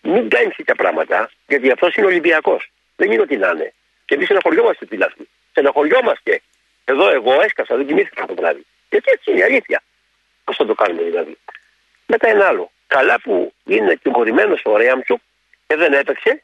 μην 0.01 0.29
κάνεις 0.29 0.55
τέτοια 0.55 0.75
πράγματα, 0.75 1.29
γιατί 1.47 1.71
αυτός 1.71 1.95
είναι 1.95 2.05
Ολυμπιακός. 2.05 2.71
Δεν 2.95 3.11
είναι 3.11 3.21
ότι 3.21 3.37
να 3.37 3.47
είναι. 3.47 3.73
Και 4.05 4.15
εμείς 4.15 4.25
στεναχωριόμαστε 4.25 4.85
τη 4.85 4.97
λάθη. 4.97 5.29
Στεναχωριόμαστε. 5.49 6.41
Εδώ 6.85 7.09
εγώ 7.09 7.41
έσκασα, 7.41 7.75
δεν 7.75 7.87
κοιμήθηκα 7.87 8.25
το 8.25 8.35
βράδυ. 8.35 8.65
Γιατί 8.89 9.11
έτσι 9.11 9.31
είναι 9.31 9.39
η 9.39 9.43
αλήθεια. 9.43 9.83
Πώς 10.43 10.55
θα 10.55 10.65
το 10.65 10.73
κάνουμε 10.73 11.01
δηλαδή. 11.01 11.37
Μετά 12.05 12.29
ένα 12.29 12.45
άλλο. 12.45 12.71
Καλά 12.87 13.19
που 13.19 13.53
είναι 13.65 13.95
τιμωρημένος 13.95 14.61
ο 14.65 14.77
Ρέαμτσουκ 14.77 15.19
και 15.67 15.75
δεν 15.75 15.93
έπαιξε. 15.93 16.43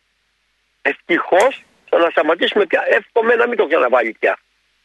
Ευτυχώς 0.81 1.63
θα 1.89 1.97
να 1.97 2.09
σταματήσουμε 2.09 2.65
πια. 2.65 2.83
Εύχομαι 2.87 3.35
να 3.35 3.47
μην 3.47 3.57
το 3.57 3.67
ξαναβάλει 3.67 4.15
πια. 4.19 4.37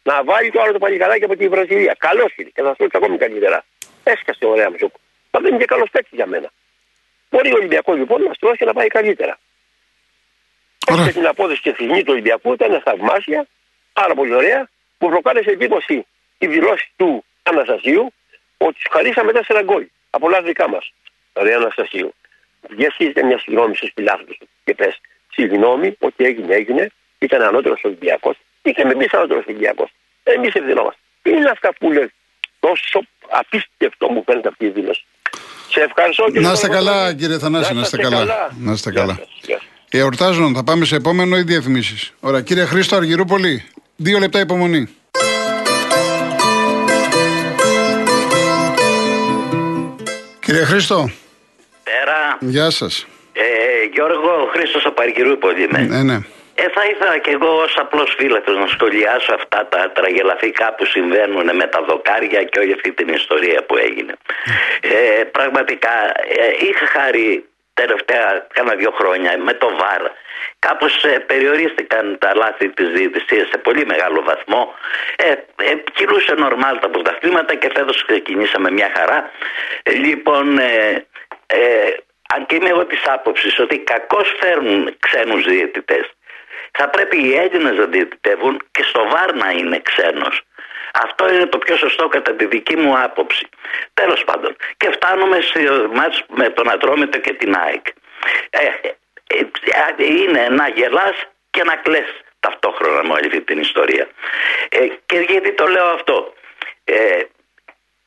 Να 0.02 0.24
βάλει 0.24 0.50
το 0.50 0.60
άλλο 0.60 0.72
το 0.72 0.78
παλικαράκι 0.78 1.24
από 1.24 1.36
τη 1.36 1.48
Βραζιλία. 1.48 1.96
Καλός 1.98 2.34
είναι 2.36 2.50
και 2.54 2.62
θα 2.62 2.74
σου 2.74 2.88
ακόμη 2.92 3.18
καλύτερα. 3.18 3.64
Έσκασε 4.02 4.44
ο 4.44 4.54
Ρέαμτσουκ. 4.54 4.94
Μα 5.30 5.40
δεν 5.40 5.50
είναι 5.50 5.58
και 5.58 5.64
καλός 5.64 5.90
παίκτης 5.90 6.12
για 6.12 6.26
μένα. 6.26 6.50
Μπορεί 7.30 7.50
ο 7.52 7.56
Ολυμπιακός 7.56 7.96
λοιπόν 7.96 8.22
να 8.22 8.32
στρώσει 8.32 8.56
και 8.56 8.64
να 8.64 8.72
πάει 8.72 8.86
καλύτερα. 8.86 9.38
Έχει 10.86 11.12
την 11.12 11.26
απόδοση 11.26 11.60
και 11.60 11.72
θυσμή 11.72 12.00
του 12.02 12.12
Ολυμπιακού 12.12 12.52
ήταν 12.52 12.80
θαυμάσια, 12.84 13.46
πάρα 13.92 14.14
πολύ 14.14 14.34
ωραία, 14.34 14.68
που 14.98 15.08
προκάλεσε 15.08 15.50
εντύπωση 15.50 16.06
η 16.38 16.46
δηλώση 16.46 16.92
του 16.96 17.24
Αναστασίου 17.42 18.12
ότι 18.56 18.80
σου 18.80 18.90
χαρίσαμε 18.90 19.32
τέσσερα 19.32 19.62
γκολ 19.62 19.86
από 20.10 20.28
λάθη 20.28 20.44
δικά 20.44 20.68
μας. 20.68 20.92
Ωραία 21.32 21.56
Αναστασίου. 21.56 22.14
Διασχίζεται 22.60 23.22
μια 23.22 23.38
συγγνώμη 23.38 23.76
στους 23.76 23.90
φιλάθλους 23.94 24.38
και 24.64 24.74
πες 24.74 25.00
συγγνώμη, 25.32 25.96
ότι 25.98 26.24
έγινε, 26.24 26.54
έγινε, 26.54 26.90
ήταν 27.18 27.42
ανώτερος 27.42 27.80
Ολυμπιακός, 27.84 28.36
είχαμε 28.62 28.92
εμείς 28.92 29.12
ανώτερος 29.12 29.44
Ολυμπιακός. 29.46 29.90
Εμείς 30.22 30.54
ευθυνόμαστε. 30.54 31.00
Τι 31.22 31.30
είναι 31.30 31.50
αυτά 31.50 31.72
που 31.78 31.92
λέει 31.92 32.12
τόσο 32.60 33.00
απίστευτο 33.28 34.08
μου 34.10 34.22
φαίνεται 34.26 34.48
αυτή 34.48 34.64
η 34.64 34.68
δήλωση. 34.68 35.04
Σε 35.70 35.80
ευχαριστώ 35.80 36.24
κύριε 36.24 36.40
Να 36.40 36.52
είστε 36.52 36.68
καλά 36.68 37.14
κύριε 37.14 37.38
Θανάση, 37.38 37.74
να 37.74 37.80
είστε 37.80 37.96
καλά. 37.96 38.50
Να 38.58 38.72
είστε 38.72 38.90
καλά. 38.90 39.20
Εορτάζουν, 39.90 40.54
θα 40.54 40.64
πάμε 40.64 40.84
σε 40.84 40.96
επόμενο 40.96 41.36
ή 41.36 41.42
διαφημίσεις. 41.42 42.12
Ωραία, 42.20 42.40
κύριε 42.40 42.64
Χρήστο 42.64 42.96
Αργυρούπολη, 42.96 43.64
δύο 43.96 44.18
λεπτά 44.18 44.40
υπομονή. 44.40 44.88
Κύριε 50.40 50.64
Χρήστο. 50.64 51.10
Πέρα. 51.82 52.38
Γεια 52.52 52.70
σας. 52.70 53.06
Ε, 53.32 53.42
Γιώργο, 53.92 54.50
Χρήστος 54.52 54.84
από 54.86 55.02
Αργυρούπολη 55.02 55.62
είμαι. 55.62 55.78
Ναι, 55.78 56.02
ναι. 56.02 56.18
Ε, 56.62 56.68
θα 56.74 56.84
ήθελα 56.92 57.18
και 57.18 57.30
εγώ 57.30 57.62
ως 57.62 57.74
απλός 57.78 58.14
φίλαθρο 58.18 58.54
να 58.54 58.66
σχολιάσω 58.66 59.32
αυτά 59.34 59.66
τα 59.66 59.90
τραγελαφικά 59.90 60.74
που 60.74 60.84
συμβαίνουν 60.84 61.56
με 61.56 61.66
τα 61.66 61.80
δοκάρια 61.82 62.42
και 62.44 62.58
όλη 62.58 62.72
αυτή 62.72 62.92
την 62.92 63.08
ιστορία 63.08 63.64
που 63.64 63.76
έγινε. 63.76 64.14
Ε, 64.80 65.24
πραγματικά 65.24 65.94
ε, 66.42 66.66
είχα 66.68 66.86
χάρη 66.86 67.44
τελευταία 67.74 68.46
κάνα 68.54 68.74
δύο 68.74 68.90
χρόνια 68.90 69.38
με 69.38 69.52
το 69.54 69.68
ΒΑΡ. 69.78 70.02
Κάπως 70.58 71.04
ε, 71.04 71.18
περιορίστηκαν 71.18 72.18
τα 72.18 72.30
λάθη 72.34 72.68
της 72.68 72.88
διαιτησίας 72.88 73.48
σε 73.48 73.58
πολύ 73.58 73.86
μεγάλο 73.86 74.22
βαθμό. 74.22 74.74
Ε, 75.16 75.30
ε, 75.68 75.74
κυλούσε 75.92 76.34
νορμάλ 76.34 76.78
τα 76.78 76.88
πρωταθλήματα 76.88 77.54
και 77.54 77.70
φέτος 77.76 78.04
ξεκινήσαμε 78.04 78.70
μια 78.70 78.90
χαρά. 78.96 79.30
Ε, 79.82 79.92
λοιπόν 79.92 80.58
ε, 80.58 81.04
αν 82.34 82.46
και 82.46 82.54
είμαι 82.54 82.68
εγώ 82.68 82.84
της 82.84 83.02
άποψης 83.06 83.58
ότι 83.58 83.78
κακώς 83.78 84.34
φέρνουν 84.40 84.96
ξένους 85.00 85.44
διαιτητές 85.44 86.10
θα 86.70 86.88
πρέπει 86.88 87.16
οι 87.26 87.34
Έλληνες 87.36 87.76
να 87.76 87.84
διαιτητεύουν 87.84 88.62
και 88.70 88.82
στο 88.82 89.08
ΒΑΡ 89.08 89.34
να 89.34 89.50
είναι 89.50 89.80
ξένος 89.80 90.44
αυτό 90.92 91.32
είναι 91.32 91.46
το 91.46 91.58
πιο 91.58 91.76
σωστό 91.76 92.08
κατά 92.08 92.32
τη 92.32 92.46
δική 92.46 92.76
μου 92.76 92.98
άποψη. 92.98 93.48
Τέλος 93.94 94.24
πάντων. 94.24 94.56
Και 94.76 94.90
φτάνουμε 94.90 95.40
σε 95.40 95.58
μάτς 95.92 96.24
με 96.28 96.48
τον 96.48 96.70
Ατρόμητο 96.70 97.18
και 97.18 97.32
την 97.32 97.54
ΑΕΚ. 97.54 97.86
Ε, 98.50 98.64
ε, 98.64 98.88
ε, 99.96 100.04
είναι 100.04 100.48
να 100.48 100.68
γελάς 100.68 101.26
και 101.50 101.62
να 101.62 101.76
κλαις 101.76 102.20
ταυτόχρονα 102.40 103.02
με 103.02 103.12
όλη 103.12 103.26
αυτή 103.26 103.40
την 103.40 103.58
ιστορία. 103.58 104.08
Ε, 104.68 104.86
και 105.06 105.18
γιατί 105.28 105.52
το 105.52 105.66
λέω 105.66 105.86
αυτό; 105.86 106.34
Ε, 106.84 107.20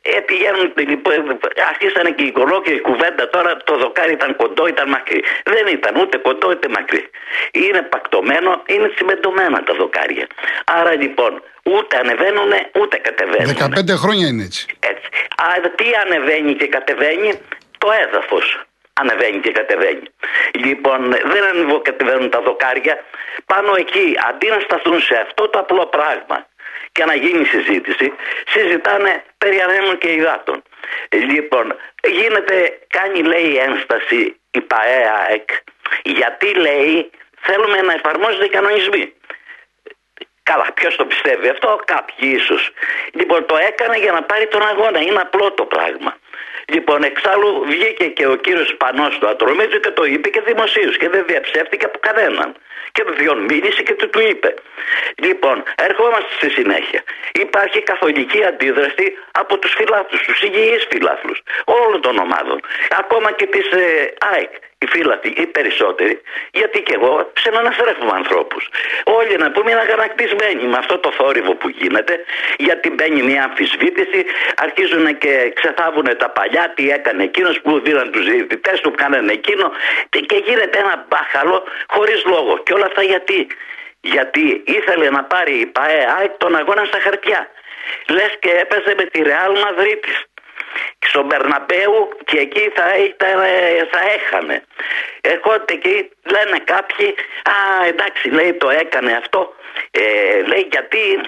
ε, 0.05 0.19
πηγαίνουν, 0.19 0.73
λοιπόν, 0.75 1.39
αρχίσανε 1.69 2.11
και 2.11 2.23
η 2.23 2.33
η 2.77 2.79
κουβέντα 2.79 3.29
τώρα 3.29 3.57
το 3.57 3.77
δοκάρι 3.77 4.11
ήταν 4.11 4.35
κοντό, 4.35 4.67
ήταν 4.67 4.89
μακρύ. 4.89 5.23
Δεν 5.43 5.67
ήταν 5.67 6.01
ούτε 6.01 6.17
κοντό 6.17 6.47
ούτε 6.49 6.67
μακρύ. 6.67 7.09
Είναι 7.51 7.81
πακτωμένο, 7.81 8.61
είναι 8.65 8.87
τσιμεντωμένα 8.89 9.63
τα 9.63 9.73
δοκάρια. 9.73 10.27
Άρα 10.65 10.93
λοιπόν 10.95 11.41
ούτε 11.63 11.97
ανεβαίνουν 11.97 12.51
ούτε 12.79 12.97
κατεβαίνουν. 12.97 13.55
15 13.93 13.97
χρόνια 14.03 14.27
είναι 14.27 14.43
έτσι. 14.43 14.65
έτσι. 14.79 15.07
Α, 15.35 15.69
τι 15.75 15.85
ανεβαίνει 16.05 16.53
και 16.53 16.67
κατεβαίνει, 16.67 17.39
το 17.77 17.87
έδαφος 18.03 18.65
ανεβαίνει 18.93 19.39
και 19.39 19.51
κατεβαίνει. 19.51 20.07
Λοιπόν, 20.53 20.99
δεν 21.11 21.43
ανεβοκατεβαίνουν 21.51 22.29
τα 22.29 22.41
δοκάρια. 22.41 23.03
Πάνω 23.45 23.71
εκεί, 23.77 24.05
αντί 24.29 24.47
να 24.47 24.59
σταθούν 24.59 25.01
σε 25.01 25.15
αυτό 25.15 25.49
το 25.49 25.59
απλό 25.59 25.85
πράγμα, 25.85 26.37
και 26.93 27.05
να 27.05 27.15
γίνει 27.15 27.45
συζήτηση, 27.45 28.13
συζητάνε 28.47 29.23
περί 29.37 29.61
ανέμων 29.61 29.97
και 29.97 30.11
υδάτων. 30.11 30.63
Λοιπόν, 31.11 31.75
γίνεται, 32.07 32.79
κάνει 32.87 33.21
λέει 33.21 33.55
ένσταση 33.57 34.39
η 34.51 34.61
ΠαΕΑΕΚ, 34.61 35.49
γιατί 36.03 36.53
λέει 36.53 37.09
θέλουμε 37.39 37.81
να 37.81 37.93
εφαρμόζονται 37.93 38.45
οι 38.45 38.49
κανονισμοί. 38.49 39.13
Καλά, 40.43 40.67
ποιος 40.73 40.95
το 40.95 41.05
πιστεύει 41.05 41.49
αυτό, 41.49 41.79
κάποιοι 41.85 42.31
ίσως. 42.35 42.71
Λοιπόν, 43.11 43.45
το 43.45 43.57
έκανε 43.57 43.97
για 43.97 44.11
να 44.11 44.23
πάρει 44.23 44.47
τον 44.47 44.67
αγώνα. 44.67 44.99
Είναι 45.01 45.21
απλό 45.21 45.51
το 45.51 45.65
πράγμα. 45.65 46.17
Λοιπόν, 46.65 47.03
εξάλλου 47.03 47.63
βγήκε 47.65 48.07
και 48.07 48.27
ο 48.27 48.35
κύριος 48.35 48.75
Πανός 48.77 49.17
του 49.19 49.27
Ατρομίτζου 49.27 49.79
και 49.79 49.89
το 49.89 50.03
είπε 50.05 50.29
και 50.29 50.41
δημοσίως 50.41 50.97
και 50.97 51.09
δεν 51.09 51.23
διαψεύτηκε 51.27 51.85
από 51.85 51.99
κανέναν. 51.99 52.55
Και 52.91 53.03
τον 53.03 53.39
μίλησε 53.39 53.81
και 53.83 53.93
του, 53.93 54.09
του 54.09 54.19
είπε. 54.19 54.53
Λοιπόν, 55.15 55.63
ερχόμαστε 55.75 56.29
στη 56.37 56.49
συνέχεια. 56.49 57.03
Υπάρχει 57.39 57.81
καθολική 57.81 58.45
αντίδραση 58.45 59.17
από 59.31 59.57
τους 59.57 59.73
φιλάθλους, 59.73 60.21
τους 60.21 60.41
υγιείς 60.41 60.87
φιλάθλους 60.91 61.41
όλων 61.65 62.01
των 62.01 62.17
ομάδων. 62.17 62.59
Ακόμα 62.99 63.31
και 63.31 63.45
της 63.45 63.71
ε, 63.71 64.13
ΑΕΚ 64.33 64.51
οι 64.83 64.87
φύλαθοι, 64.93 65.29
οι 65.41 65.45
περισσότεροι, 65.45 66.21
γιατί 66.51 66.81
και 66.81 66.93
εγώ 66.99 67.31
ψεναναστρέφουμε 67.33 68.11
ανθρώπους. 68.21 68.69
Όλοι 69.03 69.35
να 69.37 69.51
πούμε 69.51 69.71
είναι 69.71 69.79
αγανακτισμένοι 69.79 70.63
με 70.71 70.77
αυτό 70.77 70.97
το 70.97 71.11
θόρυβο 71.11 71.53
που 71.55 71.69
γίνεται, 71.69 72.13
γιατί 72.57 72.87
μπαίνει 72.89 73.21
μια 73.21 73.43
αμφισβήτηση, 73.43 74.19
αρχίζουν 74.55 75.17
και 75.17 75.51
ξεθάβουν 75.55 76.07
τα 76.17 76.29
παλιά, 76.29 76.73
τι 76.75 76.89
έκανε 76.89 77.23
εκείνος 77.23 77.61
που 77.61 77.79
δίναν 77.79 78.11
τους 78.11 78.25
διαιτητές, 78.25 78.79
του 78.79 78.91
κάνανε 78.91 79.31
εκείνο, 79.31 79.71
και 80.09 80.41
γίνεται 80.45 80.77
ένα 80.79 81.05
μπάχαλο 81.07 81.63
χωρίς 81.87 82.25
λόγο. 82.25 82.57
Και 82.63 82.73
όλα 82.73 82.85
αυτά 82.85 83.03
γιατί; 83.03 83.47
Γιατί 84.01 84.63
ήθελε 84.65 85.09
να 85.09 85.23
πάρει 85.23 85.53
η 85.59 85.65
ΠαΕ 85.65 86.35
τον 86.37 86.55
αγώνα 86.55 86.85
στα 86.85 86.99
χαρτιά. 86.99 87.47
Λες 88.09 88.37
και 88.39 88.49
έπαιζε 88.49 88.93
με 88.97 89.03
τη 89.03 89.21
Ρεάλ 89.21 89.59
Μαδρίτης 89.59 90.17
στον 91.07 91.27
Περναπέου 91.27 92.17
και 92.25 92.37
εκεί 92.37 92.71
θα, 92.75 92.97
ήταν, 92.97 93.39
θα 93.91 93.99
έχανε. 94.17 94.63
Ερχόνται 95.21 95.73
εκεί, 95.73 96.09
λένε 96.23 96.57
κάποιοι, 96.63 97.07
α 97.53 97.87
εντάξει 97.87 98.29
λέει 98.29 98.53
το 98.53 98.69
έκανε 98.69 99.11
αυτό, 99.13 99.55
ε, 99.91 100.41
λέει 100.41 100.67
γιατί 100.71 101.21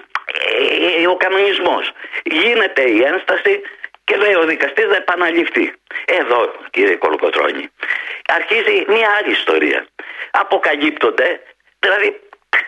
ε, 1.00 1.06
ο 1.06 1.16
κανονισμός. 1.16 1.92
Γίνεται 2.22 2.82
η 2.82 3.02
ένσταση 3.02 3.60
και 4.04 4.16
λέει 4.16 4.34
ο 4.34 4.44
δικαστής 4.44 4.84
θα 4.84 4.96
επαναληφθεί. 4.96 5.72
Εδώ 6.04 6.54
κύριε 6.70 6.96
Κολοκοτρώνη. 6.96 7.70
Αρχίζει 8.28 8.84
μια 8.88 9.08
άλλη 9.18 9.32
ιστορία. 9.32 9.86
Αποκαλύπτονται, 10.30 11.40
δηλαδή 11.78 12.20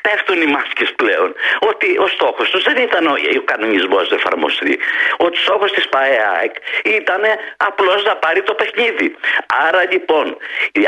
πέφτουν 0.08 0.38
οι 0.42 0.46
μάσκες 0.56 0.90
πλέον. 1.00 1.34
Ότι 1.70 1.88
ο 2.04 2.06
στόχος 2.06 2.50
τους 2.50 2.62
δεν 2.62 2.76
ήταν 2.76 3.06
ο, 3.06 3.14
ο 3.40 3.44
κανονισμός 3.52 4.10
να 4.10 4.16
εφαρμοστεί. 4.16 4.78
Ο 5.24 5.26
στόχος 5.32 5.70
της 5.72 5.88
ΠαΕΑΕΚ 5.88 6.54
ήταν 6.98 7.22
απλώς 7.56 8.04
να 8.04 8.16
πάρει 8.16 8.42
το 8.42 8.54
παιχνίδι. 8.54 9.16
Άρα 9.66 9.82
λοιπόν 9.92 10.36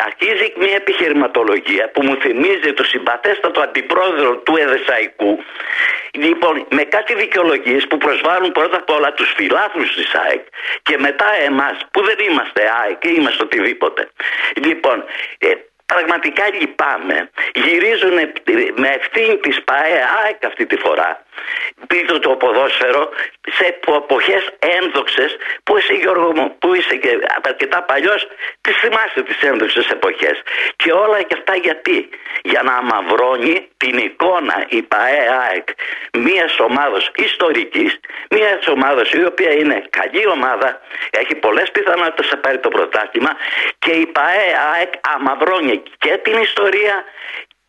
αρχίζει 0.08 0.52
μια 0.56 0.74
επιχειρηματολογία 0.82 1.90
που 1.92 2.00
μου 2.06 2.16
θυμίζει 2.22 2.72
το 2.72 2.84
συμπαθέστατο 2.84 3.60
αντιπρόεδρο 3.60 4.36
του 4.36 4.54
Εδεσαϊκού. 4.56 5.32
Λοιπόν, 6.12 6.66
με 6.70 6.82
κάτι 6.82 7.14
δικαιολογίες 7.14 7.86
που 7.86 7.96
προσβάλλουν 7.96 8.52
πρώτα 8.52 8.76
απ' 8.76 8.90
όλα 8.90 9.12
τους 9.12 9.32
φιλάθλους 9.36 9.94
της 9.94 10.14
ΑΕΚ 10.14 10.44
και 10.82 10.98
μετά 10.98 11.28
εμάς 11.46 11.76
που 11.90 12.00
δεν 12.04 12.18
είμαστε 12.28 12.62
ΑΕΚ 12.82 13.04
ή 13.04 13.12
είμαστε 13.18 13.42
οτιδήποτε. 13.44 14.10
Λοιπόν, 14.54 15.04
ε, 15.38 15.52
Πραγματικά 15.92 16.44
λυπάμαι. 16.60 17.30
Γυρίζουν 17.54 18.16
με 18.76 18.88
ευθύνη 18.88 19.36
της 19.36 19.62
ΠΑΕ 19.62 19.98
ΑΕΚ 20.24 20.44
αυτή 20.44 20.66
τη 20.66 20.76
φορά 20.76 21.24
πίσω 21.86 22.18
το 22.18 22.30
ποδόσφαιρο 22.30 23.10
σε 23.56 23.64
εποχές 23.86 24.42
ένδοξες 24.80 25.36
που 25.62 25.76
εσύ 25.76 25.94
Γιώργο 25.94 26.32
μου 26.36 26.56
που 26.58 26.74
είσαι 26.74 26.96
και 26.96 27.18
αρκετά 27.42 27.82
παλιός 27.82 28.26
τις 28.60 28.76
θυμάσαι 28.76 29.22
τις 29.22 29.42
ένδοξες 29.42 29.86
εποχές. 29.88 30.42
Και 30.76 30.92
όλα 30.92 31.22
και 31.22 31.34
αυτά 31.38 31.54
γιατί; 31.56 32.08
Για 32.42 32.62
να 32.62 32.72
αμαυρώνει 32.74 33.68
την 33.76 33.96
εικόνα 33.98 34.66
η 34.68 34.82
ΠαΕΑΕΚ 34.82 35.68
μιας 36.18 36.58
ομάδας 36.58 37.10
ιστορικής, 37.14 38.00
μιας 38.30 38.66
ομάδας 38.66 39.10
η 39.12 39.24
οποία 39.24 39.52
είναι 39.52 39.82
καλή 39.90 40.26
ομάδα, 40.26 40.80
έχει 41.10 41.34
πολλές 41.34 41.70
πιθανότητες 41.70 42.30
να 42.30 42.38
πάρει 42.38 42.58
το 42.58 42.68
πρωτάθλημα 42.68 43.36
και 43.78 43.90
η 43.90 44.06
ΠαΕΑΕΚ 44.06 44.92
αμαυρώνει 45.14 45.82
και 45.98 46.16
την 46.22 46.36
ιστορία 46.40 47.04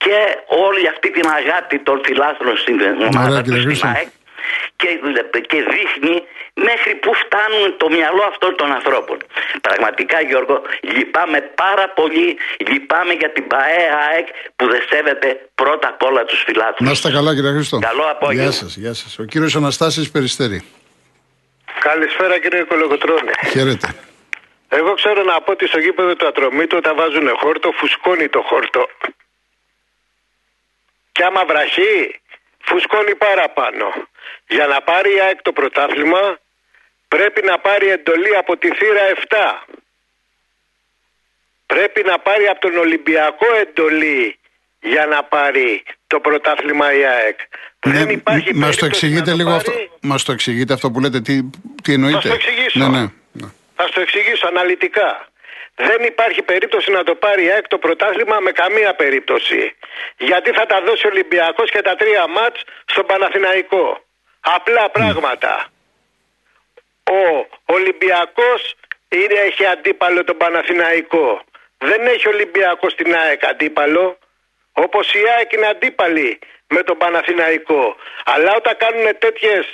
και 0.03 0.19
όλη 0.65 0.87
αυτή 0.87 1.11
την 1.11 1.27
αγάπη 1.39 1.77
των 1.79 2.01
φιλάθλων 2.05 2.57
στην 2.57 2.77
ομάδα 3.09 3.41
του 3.41 3.51
και, 4.81 4.89
και 5.51 5.59
δείχνει 5.73 6.15
μέχρι 6.53 6.93
που 6.95 7.11
φτάνουν 7.21 7.77
το 7.77 7.89
μυαλό 7.89 8.23
αυτών 8.31 8.55
των 8.55 8.71
ανθρώπων. 8.71 9.17
Πραγματικά 9.61 10.21
Γιώργο, 10.21 10.61
λυπάμαι 10.81 11.39
πάρα 11.63 11.89
πολύ, 11.89 12.37
λυπάμαι 12.69 13.13
για 13.13 13.31
την 13.31 13.47
ΠαΕΑΕΚ 13.47 14.27
που 14.55 14.65
δεν 14.71 14.81
σέβεται 14.89 15.29
πρώτα 15.55 15.87
απ' 15.87 16.03
όλα 16.03 16.23
τους 16.25 16.43
φιλάθλους. 16.45 16.87
Να 16.87 16.91
είστε 16.91 17.11
καλά 17.11 17.35
κύριε 17.35 17.51
Χρήστο. 17.51 17.79
Καλό 17.79 18.03
απόγευμα. 18.15 18.43
Γεια 18.43 18.51
σας, 18.51 18.75
γεια 18.75 18.93
σας. 18.93 19.19
Ο 19.19 19.23
κύριος 19.23 19.55
Αναστάσης 19.55 20.11
Περιστέρη. 20.11 20.59
Καλησπέρα 21.79 22.39
κύριε 22.39 22.63
Κολοκοτρώνη. 22.63 23.31
Χαίρετε. 23.51 23.87
Εγώ 24.67 24.93
ξέρω 24.93 25.23
να 25.23 25.41
πω 25.41 25.51
ότι 25.51 25.67
στο 25.67 25.79
γήπεδο 25.79 26.15
του 26.15 26.27
Ατρομήτου 26.27 26.75
όταν 26.77 26.95
βάζουν 26.95 27.27
χόρτο 27.41 27.71
φουσκώνει 27.71 28.27
το 28.27 28.41
χόρτο. 28.41 28.87
Και 31.21 31.27
άμα 31.27 31.45
βραχεί, 31.45 32.21
φουσκώνει 32.63 33.15
παραπάνω. 33.15 33.85
Για 34.47 34.67
να 34.67 34.81
πάρει 34.81 35.15
η 35.15 35.19
ΑΕΚ 35.19 35.41
το 35.41 35.51
πρωτάθλημα, 35.51 36.39
πρέπει 37.07 37.41
να 37.45 37.59
πάρει 37.59 37.87
εντολή 37.89 38.35
από 38.37 38.57
τη 38.57 38.67
θύρα 38.67 39.01
7. 39.63 39.75
Πρέπει 41.65 42.03
να 42.03 42.19
πάρει 42.19 42.47
από 42.47 42.59
τον 42.59 42.77
Ολυμπιακό 42.77 43.45
εντολή 43.61 44.39
για 44.79 45.05
να 45.05 45.23
πάρει 45.23 45.83
το 46.07 46.19
πρωτάθλημα 46.19 46.93
η 46.93 47.05
ΑΕΚ. 47.05 47.39
Ναι, 47.85 47.93
Δεν 47.93 48.09
υπάρχει 48.09 48.53
μας 48.53 48.75
το 48.75 48.85
περίπτωση 48.85 48.85
εξηγείτε 48.85 49.29
να 49.29 49.35
λίγο 49.35 49.49
πάρει. 49.49 49.59
αυτό. 49.59 49.71
Μας 50.01 50.23
το 50.23 50.31
εξηγείτε 50.31 50.73
αυτό 50.73 50.91
που 50.91 50.99
λέτε, 50.99 51.21
τι, 51.21 51.49
τι 51.83 51.93
εννοείτε; 51.93 52.19
Θα 52.19 52.21
στο 52.21 52.33
εξηγήσω. 52.33 52.79
Ναι, 52.79 52.87
ναι. 52.87 53.05
ναι. 53.31 53.47
Θα 53.75 53.83
σου 53.87 53.93
το 53.93 54.01
εξηγήσω 54.01 54.47
αναλυτικά. 54.47 55.30
Δεν 55.87 56.03
υπάρχει 56.03 56.41
περίπτωση 56.41 56.91
να 56.91 57.03
το 57.03 57.15
πάρει 57.15 57.43
η 57.43 57.51
ΑΕΚ 57.51 57.67
το 57.67 57.77
πρωτάθλημα 57.77 58.39
με 58.39 58.51
καμία 58.51 58.93
περίπτωση. 58.95 59.75
Γιατί 60.17 60.51
θα 60.51 60.65
τα 60.65 60.81
δώσει 60.81 61.07
ο 61.07 61.09
Ολυμπιακός 61.09 61.69
και 61.71 61.81
τα 61.81 61.95
τρία 61.95 62.27
μάτς 62.27 62.63
στον 62.85 63.05
Παναθηναϊκό. 63.05 64.03
Απλά 64.41 64.89
πράγματα. 64.89 65.67
Ο 67.03 67.47
Ολυμπιακός 67.65 68.75
είναι, 69.09 69.33
έχει 69.33 69.65
αντίπαλο 69.65 70.23
τον 70.23 70.37
Παναθηναϊκό. 70.37 71.41
Δεν 71.77 72.05
έχει 72.07 72.27
Ολυμπιακός 72.27 72.95
την 72.95 73.15
ΑΕΚ 73.15 73.45
αντίπαλο. 73.45 74.17
Όπως 74.71 75.13
η 75.13 75.19
ΑΕΚ 75.37 75.51
είναι 75.51 75.67
αντίπαλη 75.67 76.39
με 76.67 76.83
τον 76.83 76.97
Παναθηναϊκό. 76.97 77.95
Αλλά 78.25 78.55
όταν 78.55 78.77
κάνουν 78.77 79.17
τέτοιες 79.17 79.65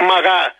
μαγα... 0.00 0.54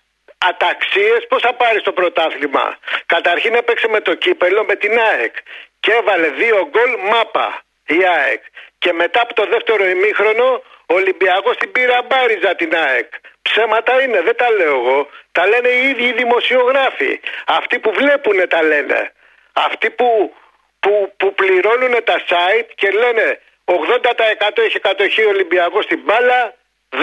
αταξίες 0.49 1.27
πώς 1.29 1.41
θα 1.43 1.53
πάρεις 1.55 1.83
το 1.83 1.93
πρωτάθλημα; 1.93 2.79
Καταρχήν 3.07 3.55
έπαιξε 3.55 3.89
με 3.89 4.01
το 4.01 4.15
κύπελο 4.15 4.65
με 4.65 4.75
την 4.77 4.99
ΑΕΚ 4.99 5.35
και 5.81 5.93
έβαλε 5.93 6.29
δύο 6.29 6.69
γκολ 6.71 6.91
μάπα 7.11 7.63
η 7.87 7.99
ΑΕΚ. 8.07 8.43
Και 8.79 8.93
μετά 8.93 9.21
από 9.21 9.35
το 9.35 9.47
δεύτερο 9.47 9.89
ημίχρονο 9.89 10.63
ο 10.87 10.95
Ολυμπιακός 10.95 11.57
την 11.57 11.73
πήρε 11.73 11.97
αμπάριζα 11.97 12.55
την 12.55 12.77
ΑΕΚ. 12.77 13.11
Ψέματα 13.43 14.03
είναι, 14.03 14.21
δεν 14.21 14.37
τα 14.37 14.51
λέω 14.51 14.75
εγώ. 14.75 15.09
Τα 15.33 15.47
λένε 15.47 15.69
οι 15.69 15.89
ίδιοι 15.89 16.07
οι 16.07 16.13
δημοσιογράφοι. 16.13 17.21
Αυτοί 17.47 17.79
που 17.79 17.93
βλέπουν 17.93 18.49
τα 18.49 18.63
λένε. 18.63 19.13
Αυτοί 19.53 19.91
που, 19.91 20.35
που, 20.81 21.13
που 21.17 21.35
πληρώνουν 21.35 22.05
τα 22.05 22.23
site 22.29 22.71
και 22.75 22.91
λένε 22.91 23.41
80% 23.65 24.59
έχει 24.67 24.79
κατοχή 24.79 25.23
ο 25.25 25.29
Ολυμπιακός 25.29 25.85
στην 25.85 26.01
μπάλα, 26.05 26.55
10% 26.91 26.99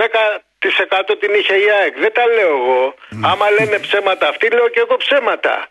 την 1.19 1.34
είχε 1.34 1.56
η 1.56 1.69
ΑΕΚ. 1.69 1.97
Δεν 1.99 2.13
τα 2.13 2.26
λέω 2.28 2.56
εγώ. 2.58 2.95
Άμα 3.23 3.49
λένε 3.49 3.80
ψέματα 3.80 4.28
αυτοί, 4.28 4.49
λέω 4.49 4.69
και 4.69 4.80
εγώ 4.80 4.97
ψέματα. 4.97 5.67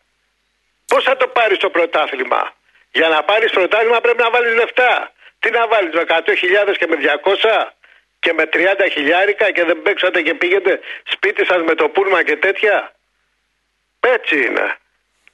Πώς 0.86 1.04
θα 1.04 1.16
το 1.16 1.26
πάρεις 1.26 1.58
το 1.58 1.70
πρωτάθλημα; 1.70 2.52
Για 2.92 3.08
να 3.08 3.22
πάρεις 3.22 3.50
πρωτάθλημα 3.50 4.00
πρέπει 4.00 4.22
να 4.22 4.30
βάλεις 4.30 4.54
λεφτά. 4.54 5.12
Τι 5.38 5.50
να 5.50 5.66
βάλεις 5.66 5.94
με 5.94 6.04
100.000 6.08 6.76
και 6.78 6.86
με 6.86 6.96
200 6.96 7.72
και 8.20 8.32
με 8.32 8.48
30 8.52 8.88
χιλιάρικα 8.92 9.50
και 9.50 9.64
δεν 9.64 9.82
παίξατε 9.82 10.22
και 10.22 10.34
πήγετε 10.34 10.80
σπίτι 11.04 11.44
σας 11.44 11.62
με 11.62 11.74
το 11.74 11.88
πούλμα 11.88 12.22
και 12.22 12.36
τέτοια; 12.36 12.92
Έτσι 14.00 14.36
είναι. 14.36 14.76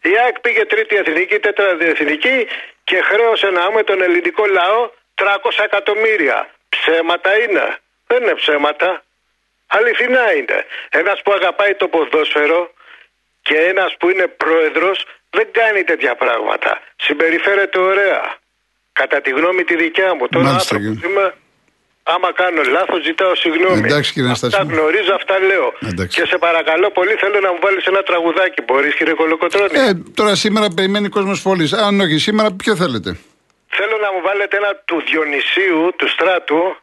Η 0.02 0.18
ΑΕΚ 0.18 0.40
πήγε 0.40 0.64
τρίτη 0.64 0.96
εθνική, 0.96 1.38
τέταρτη 1.38 1.84
εθνική 1.84 2.46
και 2.84 3.00
χρέωσε 3.02 3.46
να 3.50 3.70
με 3.70 3.82
τον 3.82 4.02
ελληνικό 4.02 4.46
λαό 4.46 4.90
300 5.14 5.64
εκατομμύρια. 5.64 6.50
Ψέματα 6.68 7.38
είναι. 7.38 7.78
Δεν 8.06 8.22
είναι 8.22 8.34
ψέματα. 8.34 9.02
Αληθινά 9.76 10.26
είναι. 10.38 10.58
Ένας 11.00 11.18
που 11.24 11.32
αγαπάει 11.38 11.74
το 11.74 11.86
ποδόσφαιρο 11.94 12.60
και 13.42 13.56
ένας 13.72 13.90
που 13.98 14.06
είναι 14.10 14.26
πρόεδρος 14.42 14.98
δεν 15.30 15.46
κάνει 15.58 15.82
τέτοια 15.90 16.14
πράγματα. 16.22 16.70
Συμπεριφέρεται 16.96 17.78
ωραία. 17.78 18.22
Κατά 18.92 19.20
τη 19.20 19.30
γνώμη 19.30 19.62
τη 19.64 19.74
δικιά 19.76 20.14
μου. 20.14 20.28
Τώρα 20.28 20.44
Μάλιστα, 20.44 20.74
άνθρωπος 20.74 21.00
κύριε. 21.02 21.10
είμαι, 21.10 21.34
άμα 22.02 22.32
κάνω 22.32 22.62
λάθος 22.62 23.02
ζητάω 23.02 23.34
συγγνώμη. 23.34 23.78
Εντάξει, 23.88 24.12
κύριε 24.12 24.30
Αυτά 24.30 24.46
Αναστάση. 24.46 24.72
γνωρίζω, 24.74 25.12
αυτά 25.14 25.38
λέω. 25.38 25.72
Εντάξει. 25.90 26.20
Και 26.20 26.26
σε 26.26 26.38
παρακαλώ 26.38 26.90
πολύ 26.90 27.14
θέλω 27.22 27.38
να 27.40 27.50
μου 27.52 27.58
βάλεις 27.62 27.84
ένα 27.86 28.02
τραγουδάκι. 28.02 28.62
Μπορείς 28.62 28.94
κύριε 28.94 29.14
Κολοκοτρώνη; 29.14 29.78
Ε, 29.78 29.90
τώρα 30.14 30.34
σήμερα 30.34 30.68
περιμένει 30.76 31.08
κόσμος 31.08 31.42
πόλη. 31.42 31.68
Αν 31.86 32.00
όχι, 32.00 32.18
σήμερα 32.18 32.48
ποιο 32.52 32.76
θέλετε; 32.76 33.10
Θέλω 33.68 33.96
να 34.04 34.12
μου 34.12 34.20
βάλετε 34.28 34.56
ένα 34.56 34.72
του 34.84 35.02
Διονυσίου, 35.10 35.94
του 35.98 36.08
Στράτου, 36.08 36.76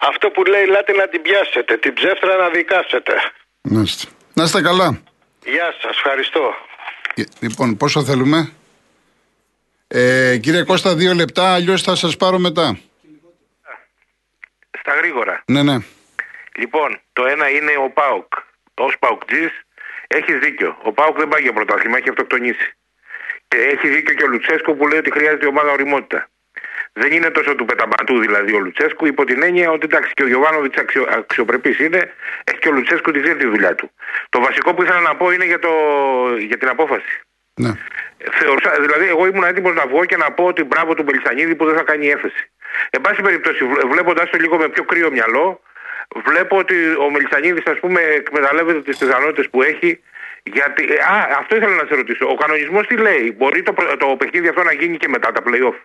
αυτό 0.00 0.30
που 0.30 0.44
λέει 0.44 0.66
«Λάτε 0.66 0.92
να 0.92 1.08
την 1.08 1.22
πιάσετε, 1.22 1.76
την 1.76 1.92
ψεύτρα 1.94 2.36
να 2.36 2.48
δικάσετε». 2.48 3.12
Να 3.60 3.80
είστε. 3.80 4.06
Να 4.34 4.42
είστε 4.42 4.62
καλά. 4.62 5.00
Γεια 5.44 5.74
σας, 5.80 5.90
ευχαριστώ. 5.90 6.54
Ε, 7.14 7.22
Λοιπόν, 7.40 7.76
πόσο 7.76 8.04
θέλουμε; 8.04 8.52
Ε, 9.88 10.36
κύριε 10.38 10.62
Κώστα, 10.62 10.94
δύο 10.94 11.14
λεπτά, 11.14 11.54
αλλιώς 11.54 11.82
θα 11.82 11.94
σας 11.94 12.16
πάρω 12.16 12.38
μετά. 12.38 12.78
Στα 14.80 14.94
γρήγορα. 14.94 15.42
Ναι, 15.46 15.62
ναι. 15.62 15.76
Λοιπόν, 16.56 17.00
το 17.12 17.26
ένα 17.26 17.50
είναι 17.50 17.72
ο 17.84 17.90
Πάουκ. 17.90 18.32
Ω 18.74 18.98
Παουκτζή 18.98 19.50
έχεις 20.06 20.38
δίκιο. 20.38 20.78
Ο 20.82 20.92
Πάουκ 20.92 21.16
δεν 21.18 21.28
πάει 21.28 21.42
για 21.42 21.52
πρωτάθλημα, 21.52 21.98
έχει 21.98 22.08
αυτοκτονήσει. 22.08 22.72
Και 23.48 23.56
έχει 23.56 23.88
δίκιο 23.88 24.14
και 24.14 24.24
ο 24.24 24.26
Λουτσέσκο 24.26 24.74
που 24.74 24.88
λέει 24.88 24.98
ότι 24.98 25.10
χρειάζεται 25.10 25.44
η 25.46 25.48
ομάδα 25.48 25.70
οριμότητα. 25.70 26.29
Δεν 26.92 27.12
είναι 27.12 27.30
τόσο 27.30 27.54
του 27.54 27.64
πεταμπατού 27.64 28.18
δηλαδή 28.18 28.52
ο 28.52 28.58
Λουτσέσκου, 28.58 29.06
υπό 29.06 29.24
την 29.24 29.42
έννοια 29.42 29.70
ότι 29.70 29.84
εντάξει 29.84 30.12
και 30.12 30.22
ο 30.22 30.26
Γιωβάνοβιτς 30.26 30.78
αξιο, 30.78 31.06
αξιοπρεπής 31.08 31.78
είναι, 31.78 32.12
έχει 32.44 32.58
και 32.58 32.68
ο 32.68 32.72
Λουτσέσκου 32.72 33.10
τη 33.10 33.20
τη 33.34 33.46
δουλειά 33.46 33.74
του. 33.74 33.90
Το 34.28 34.40
βασικό 34.40 34.74
που 34.74 34.82
ήθελα 34.82 35.00
να 35.00 35.16
πω 35.16 35.30
είναι 35.30 35.44
για, 35.44 35.58
το, 35.58 35.70
για 36.38 36.56
την 36.56 36.68
απόφαση. 36.68 37.20
ναι. 37.54 37.72
Θεωρούσα, 38.32 38.70
δηλαδή, 38.80 39.06
εγώ 39.06 39.26
ήμουν 39.26 39.44
έτοιμος 39.44 39.74
να 39.74 39.86
βγω 39.86 40.04
και 40.04 40.16
να 40.16 40.32
πω 40.32 40.44
ότι 40.44 40.64
μπράβο 40.64 40.94
του 40.94 41.02
Μπελισανίδη 41.02 41.54
που 41.54 41.64
δεν 41.64 41.76
θα 41.76 41.82
κάνει 41.82 42.06
έφεση. 42.08 42.50
Εν 42.90 43.00
πάση 43.00 43.22
περιπτώσει, 43.22 43.64
βλέποντας 43.64 44.30
το 44.30 44.38
λίγο 44.38 44.56
με 44.56 44.68
πιο 44.68 44.84
κρύο 44.84 45.10
μυαλό, 45.10 45.60
βλέπω 46.24 46.56
ότι 46.56 46.74
ο 46.94 47.10
Μελισανίδης, 47.10 47.66
ας 47.66 47.78
πούμε, 47.78 48.00
εκμεταλλεύεται 48.00 48.80
τις 48.82 48.96
πιθανότητες 48.98 49.48
που 49.50 49.62
έχει. 49.62 50.00
Γιατί, 50.42 50.82
ε, 50.82 50.94
α, 50.94 51.36
αυτό 51.38 51.56
ήθελα 51.56 51.74
να 51.74 51.86
σε 51.88 51.94
ρωτήσω. 51.94 52.26
Ο 52.28 52.34
κανονισμός 52.34 52.86
τι 52.86 52.96
λέει, 52.96 53.34
Μπορεί 53.36 53.62
το, 53.62 53.74
το 53.98 54.06
παιχνίδι 54.18 54.48
αυτό 54.48 54.62
να 54.62 54.72
γίνει 54.72 54.96
και 54.96 55.08
μετά 55.08 55.32
τα 55.32 55.42
playoff, 55.46 55.76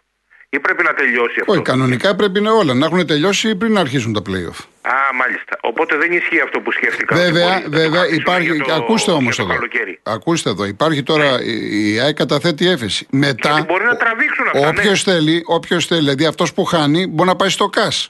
ή 0.49 0.59
πρέπει 0.59 0.83
να 0.83 0.93
τελειώσει 0.93 1.39
αυτό; 1.39 1.51
Όχι, 1.51 1.61
κανονικά 1.61 2.15
πρέπει 2.15 2.41
να 2.41 2.51
όλα 2.51 2.73
να 2.73 2.85
έχουν 2.85 3.07
τελειώσει 3.07 3.55
πριν 3.55 3.71
να 3.71 3.79
αρχίσουν 3.79 4.13
τα 4.13 4.21
playoff. 4.29 4.59
Α, 4.81 4.93
μάλιστα. 5.15 5.57
Οπότε 5.61 5.97
δεν 5.97 6.11
ισχύει 6.11 6.39
αυτό 6.39 6.59
που 6.59 6.71
σκέφτηκα. 6.71 7.15
ότι 7.15 7.23
Βέβαια, 7.23 7.47
μπορεί 7.47 7.55
να 7.55 7.63
το 7.63 7.69
βέβαια 7.69 7.89
κρατήσουμε 8.01 8.21
υπάρχει. 8.21 8.55
για 8.55 8.65
το- 8.65 8.73
ακούστε 8.73 9.11
όμως 9.11 9.35
για 9.35 9.43
το 9.45 9.49
εδώ. 9.51 9.59
καλοκαίρι. 9.59 9.99
Ακούστε 10.03 10.49
εδώ. 10.49 10.65
Υπάρχει 10.65 11.03
τώρα. 11.03 11.41
Η 11.43 11.93
η 11.93 11.99
ΑΕΚ 11.99 12.15
καταθέτει 12.15 12.67
έφεση. 12.67 13.07
Μετά. 13.09 13.49
Γιατί 13.51 13.65
μπορεί 13.71 13.83
να 13.83 13.95
τραβήξουν 13.97 14.47
αυτά. 14.47 14.67
Όποιος 14.67 15.05
ναι. 15.05 15.13
θέλει, 15.13 15.43
όποιος 15.45 15.85
θέλει, 15.85 15.99
δηλαδή 15.99 16.25
αυτός 16.25 16.53
που 16.53 16.63
χάνει, 16.63 17.07
μπορεί 17.07 17.29
να 17.29 17.35
πάει 17.35 17.49
στο 17.49 17.67
ΚΑΣ. 17.69 18.09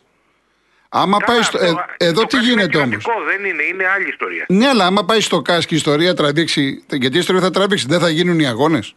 Άμα 0.90 1.18
Καλά, 1.20 1.26
πάει 1.34 1.44
στο. 1.44 1.58
αυτό- 1.58 1.86
ε, 1.98 2.06
εδώ 2.06 2.22
το 2.22 2.28
τι 2.28 2.36
κάτι 2.36 2.52
είναι 2.52 2.62
γίνεται 2.62 2.78
όμως; 2.78 2.90
κρατικό, 3.04 3.26
Δεν 3.26 3.46
είναι, 3.46 3.64
είναι 3.64 3.86
άλλη 3.96 4.08
ιστορία. 4.10 4.46
Ναι, 4.48 4.68
αλλά 4.68 4.86
άμα 4.86 5.06
πάει 5.06 5.20
στο 5.22 5.42
ΚΑΣ 5.42 5.66
και 5.66 5.74
η 5.74 5.78
ιστορία 5.78 6.14
τραβήξει. 6.14 6.84
Γιατί 6.90 7.16
η 7.16 7.20
ιστορία 7.20 7.42
θα 7.42 7.50
τραβήξει, 7.52 7.86
δεν 7.90 8.00
θα 8.00 8.10
γίνουν 8.10 8.40
οι 8.40 8.48
αγώνες; 8.48 8.96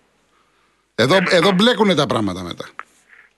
Εδώ, 0.95 1.17
εδώ 1.31 1.53
μπλέκουν 1.53 1.97
τα 1.97 2.07
πράγματα 2.07 2.43
μετά. 2.43 2.65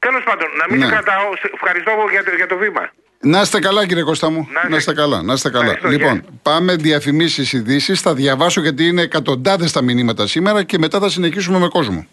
Τέλος 0.06 0.22
πάντων, 0.24 0.48
να 0.60 0.64
μην 0.70 0.78
Ναι. 0.78 0.84
σε 0.86 0.90
κρατάω. 0.92 1.28
Σε- 1.40 1.50
Ευχαριστώ 1.54 1.90
για 2.10 2.24
το, 2.24 2.30
για 2.36 2.46
το 2.46 2.56
βήμα. 2.56 2.90
Να 3.22 3.40
είστε 3.40 3.58
καλά, 3.58 3.86
κύριε 3.86 4.02
Κώστα 4.02 4.30
μου. 4.30 4.36
Να 4.38 4.42
είστε- 4.56 4.68
Να 4.70 4.76
είστε 4.76 4.92
καλά. 4.94 5.22
Να 5.22 5.32
είστε 5.32 5.50
καλά. 5.50 5.64
Ευχαριστώ, 5.64 5.88
Λοιπόν, 5.88 6.12
γεια. 6.12 6.24
πάμε 6.42 6.74
διαφημίσεις, 6.76 7.52
ειδήσεις. 7.52 8.00
Θα 8.00 8.14
διαβάσω 8.14 8.60
γιατί 8.60 8.86
είναι 8.86 9.02
εκατοντάδες 9.02 9.72
τα 9.72 9.82
μηνύματα 9.82 10.26
σήμερα 10.26 10.62
και 10.62 10.78
μετά 10.78 10.98
θα 11.00 11.08
συνεχίσουμε 11.08 11.58
με 11.58 11.68
κόσμο. 11.68 12.06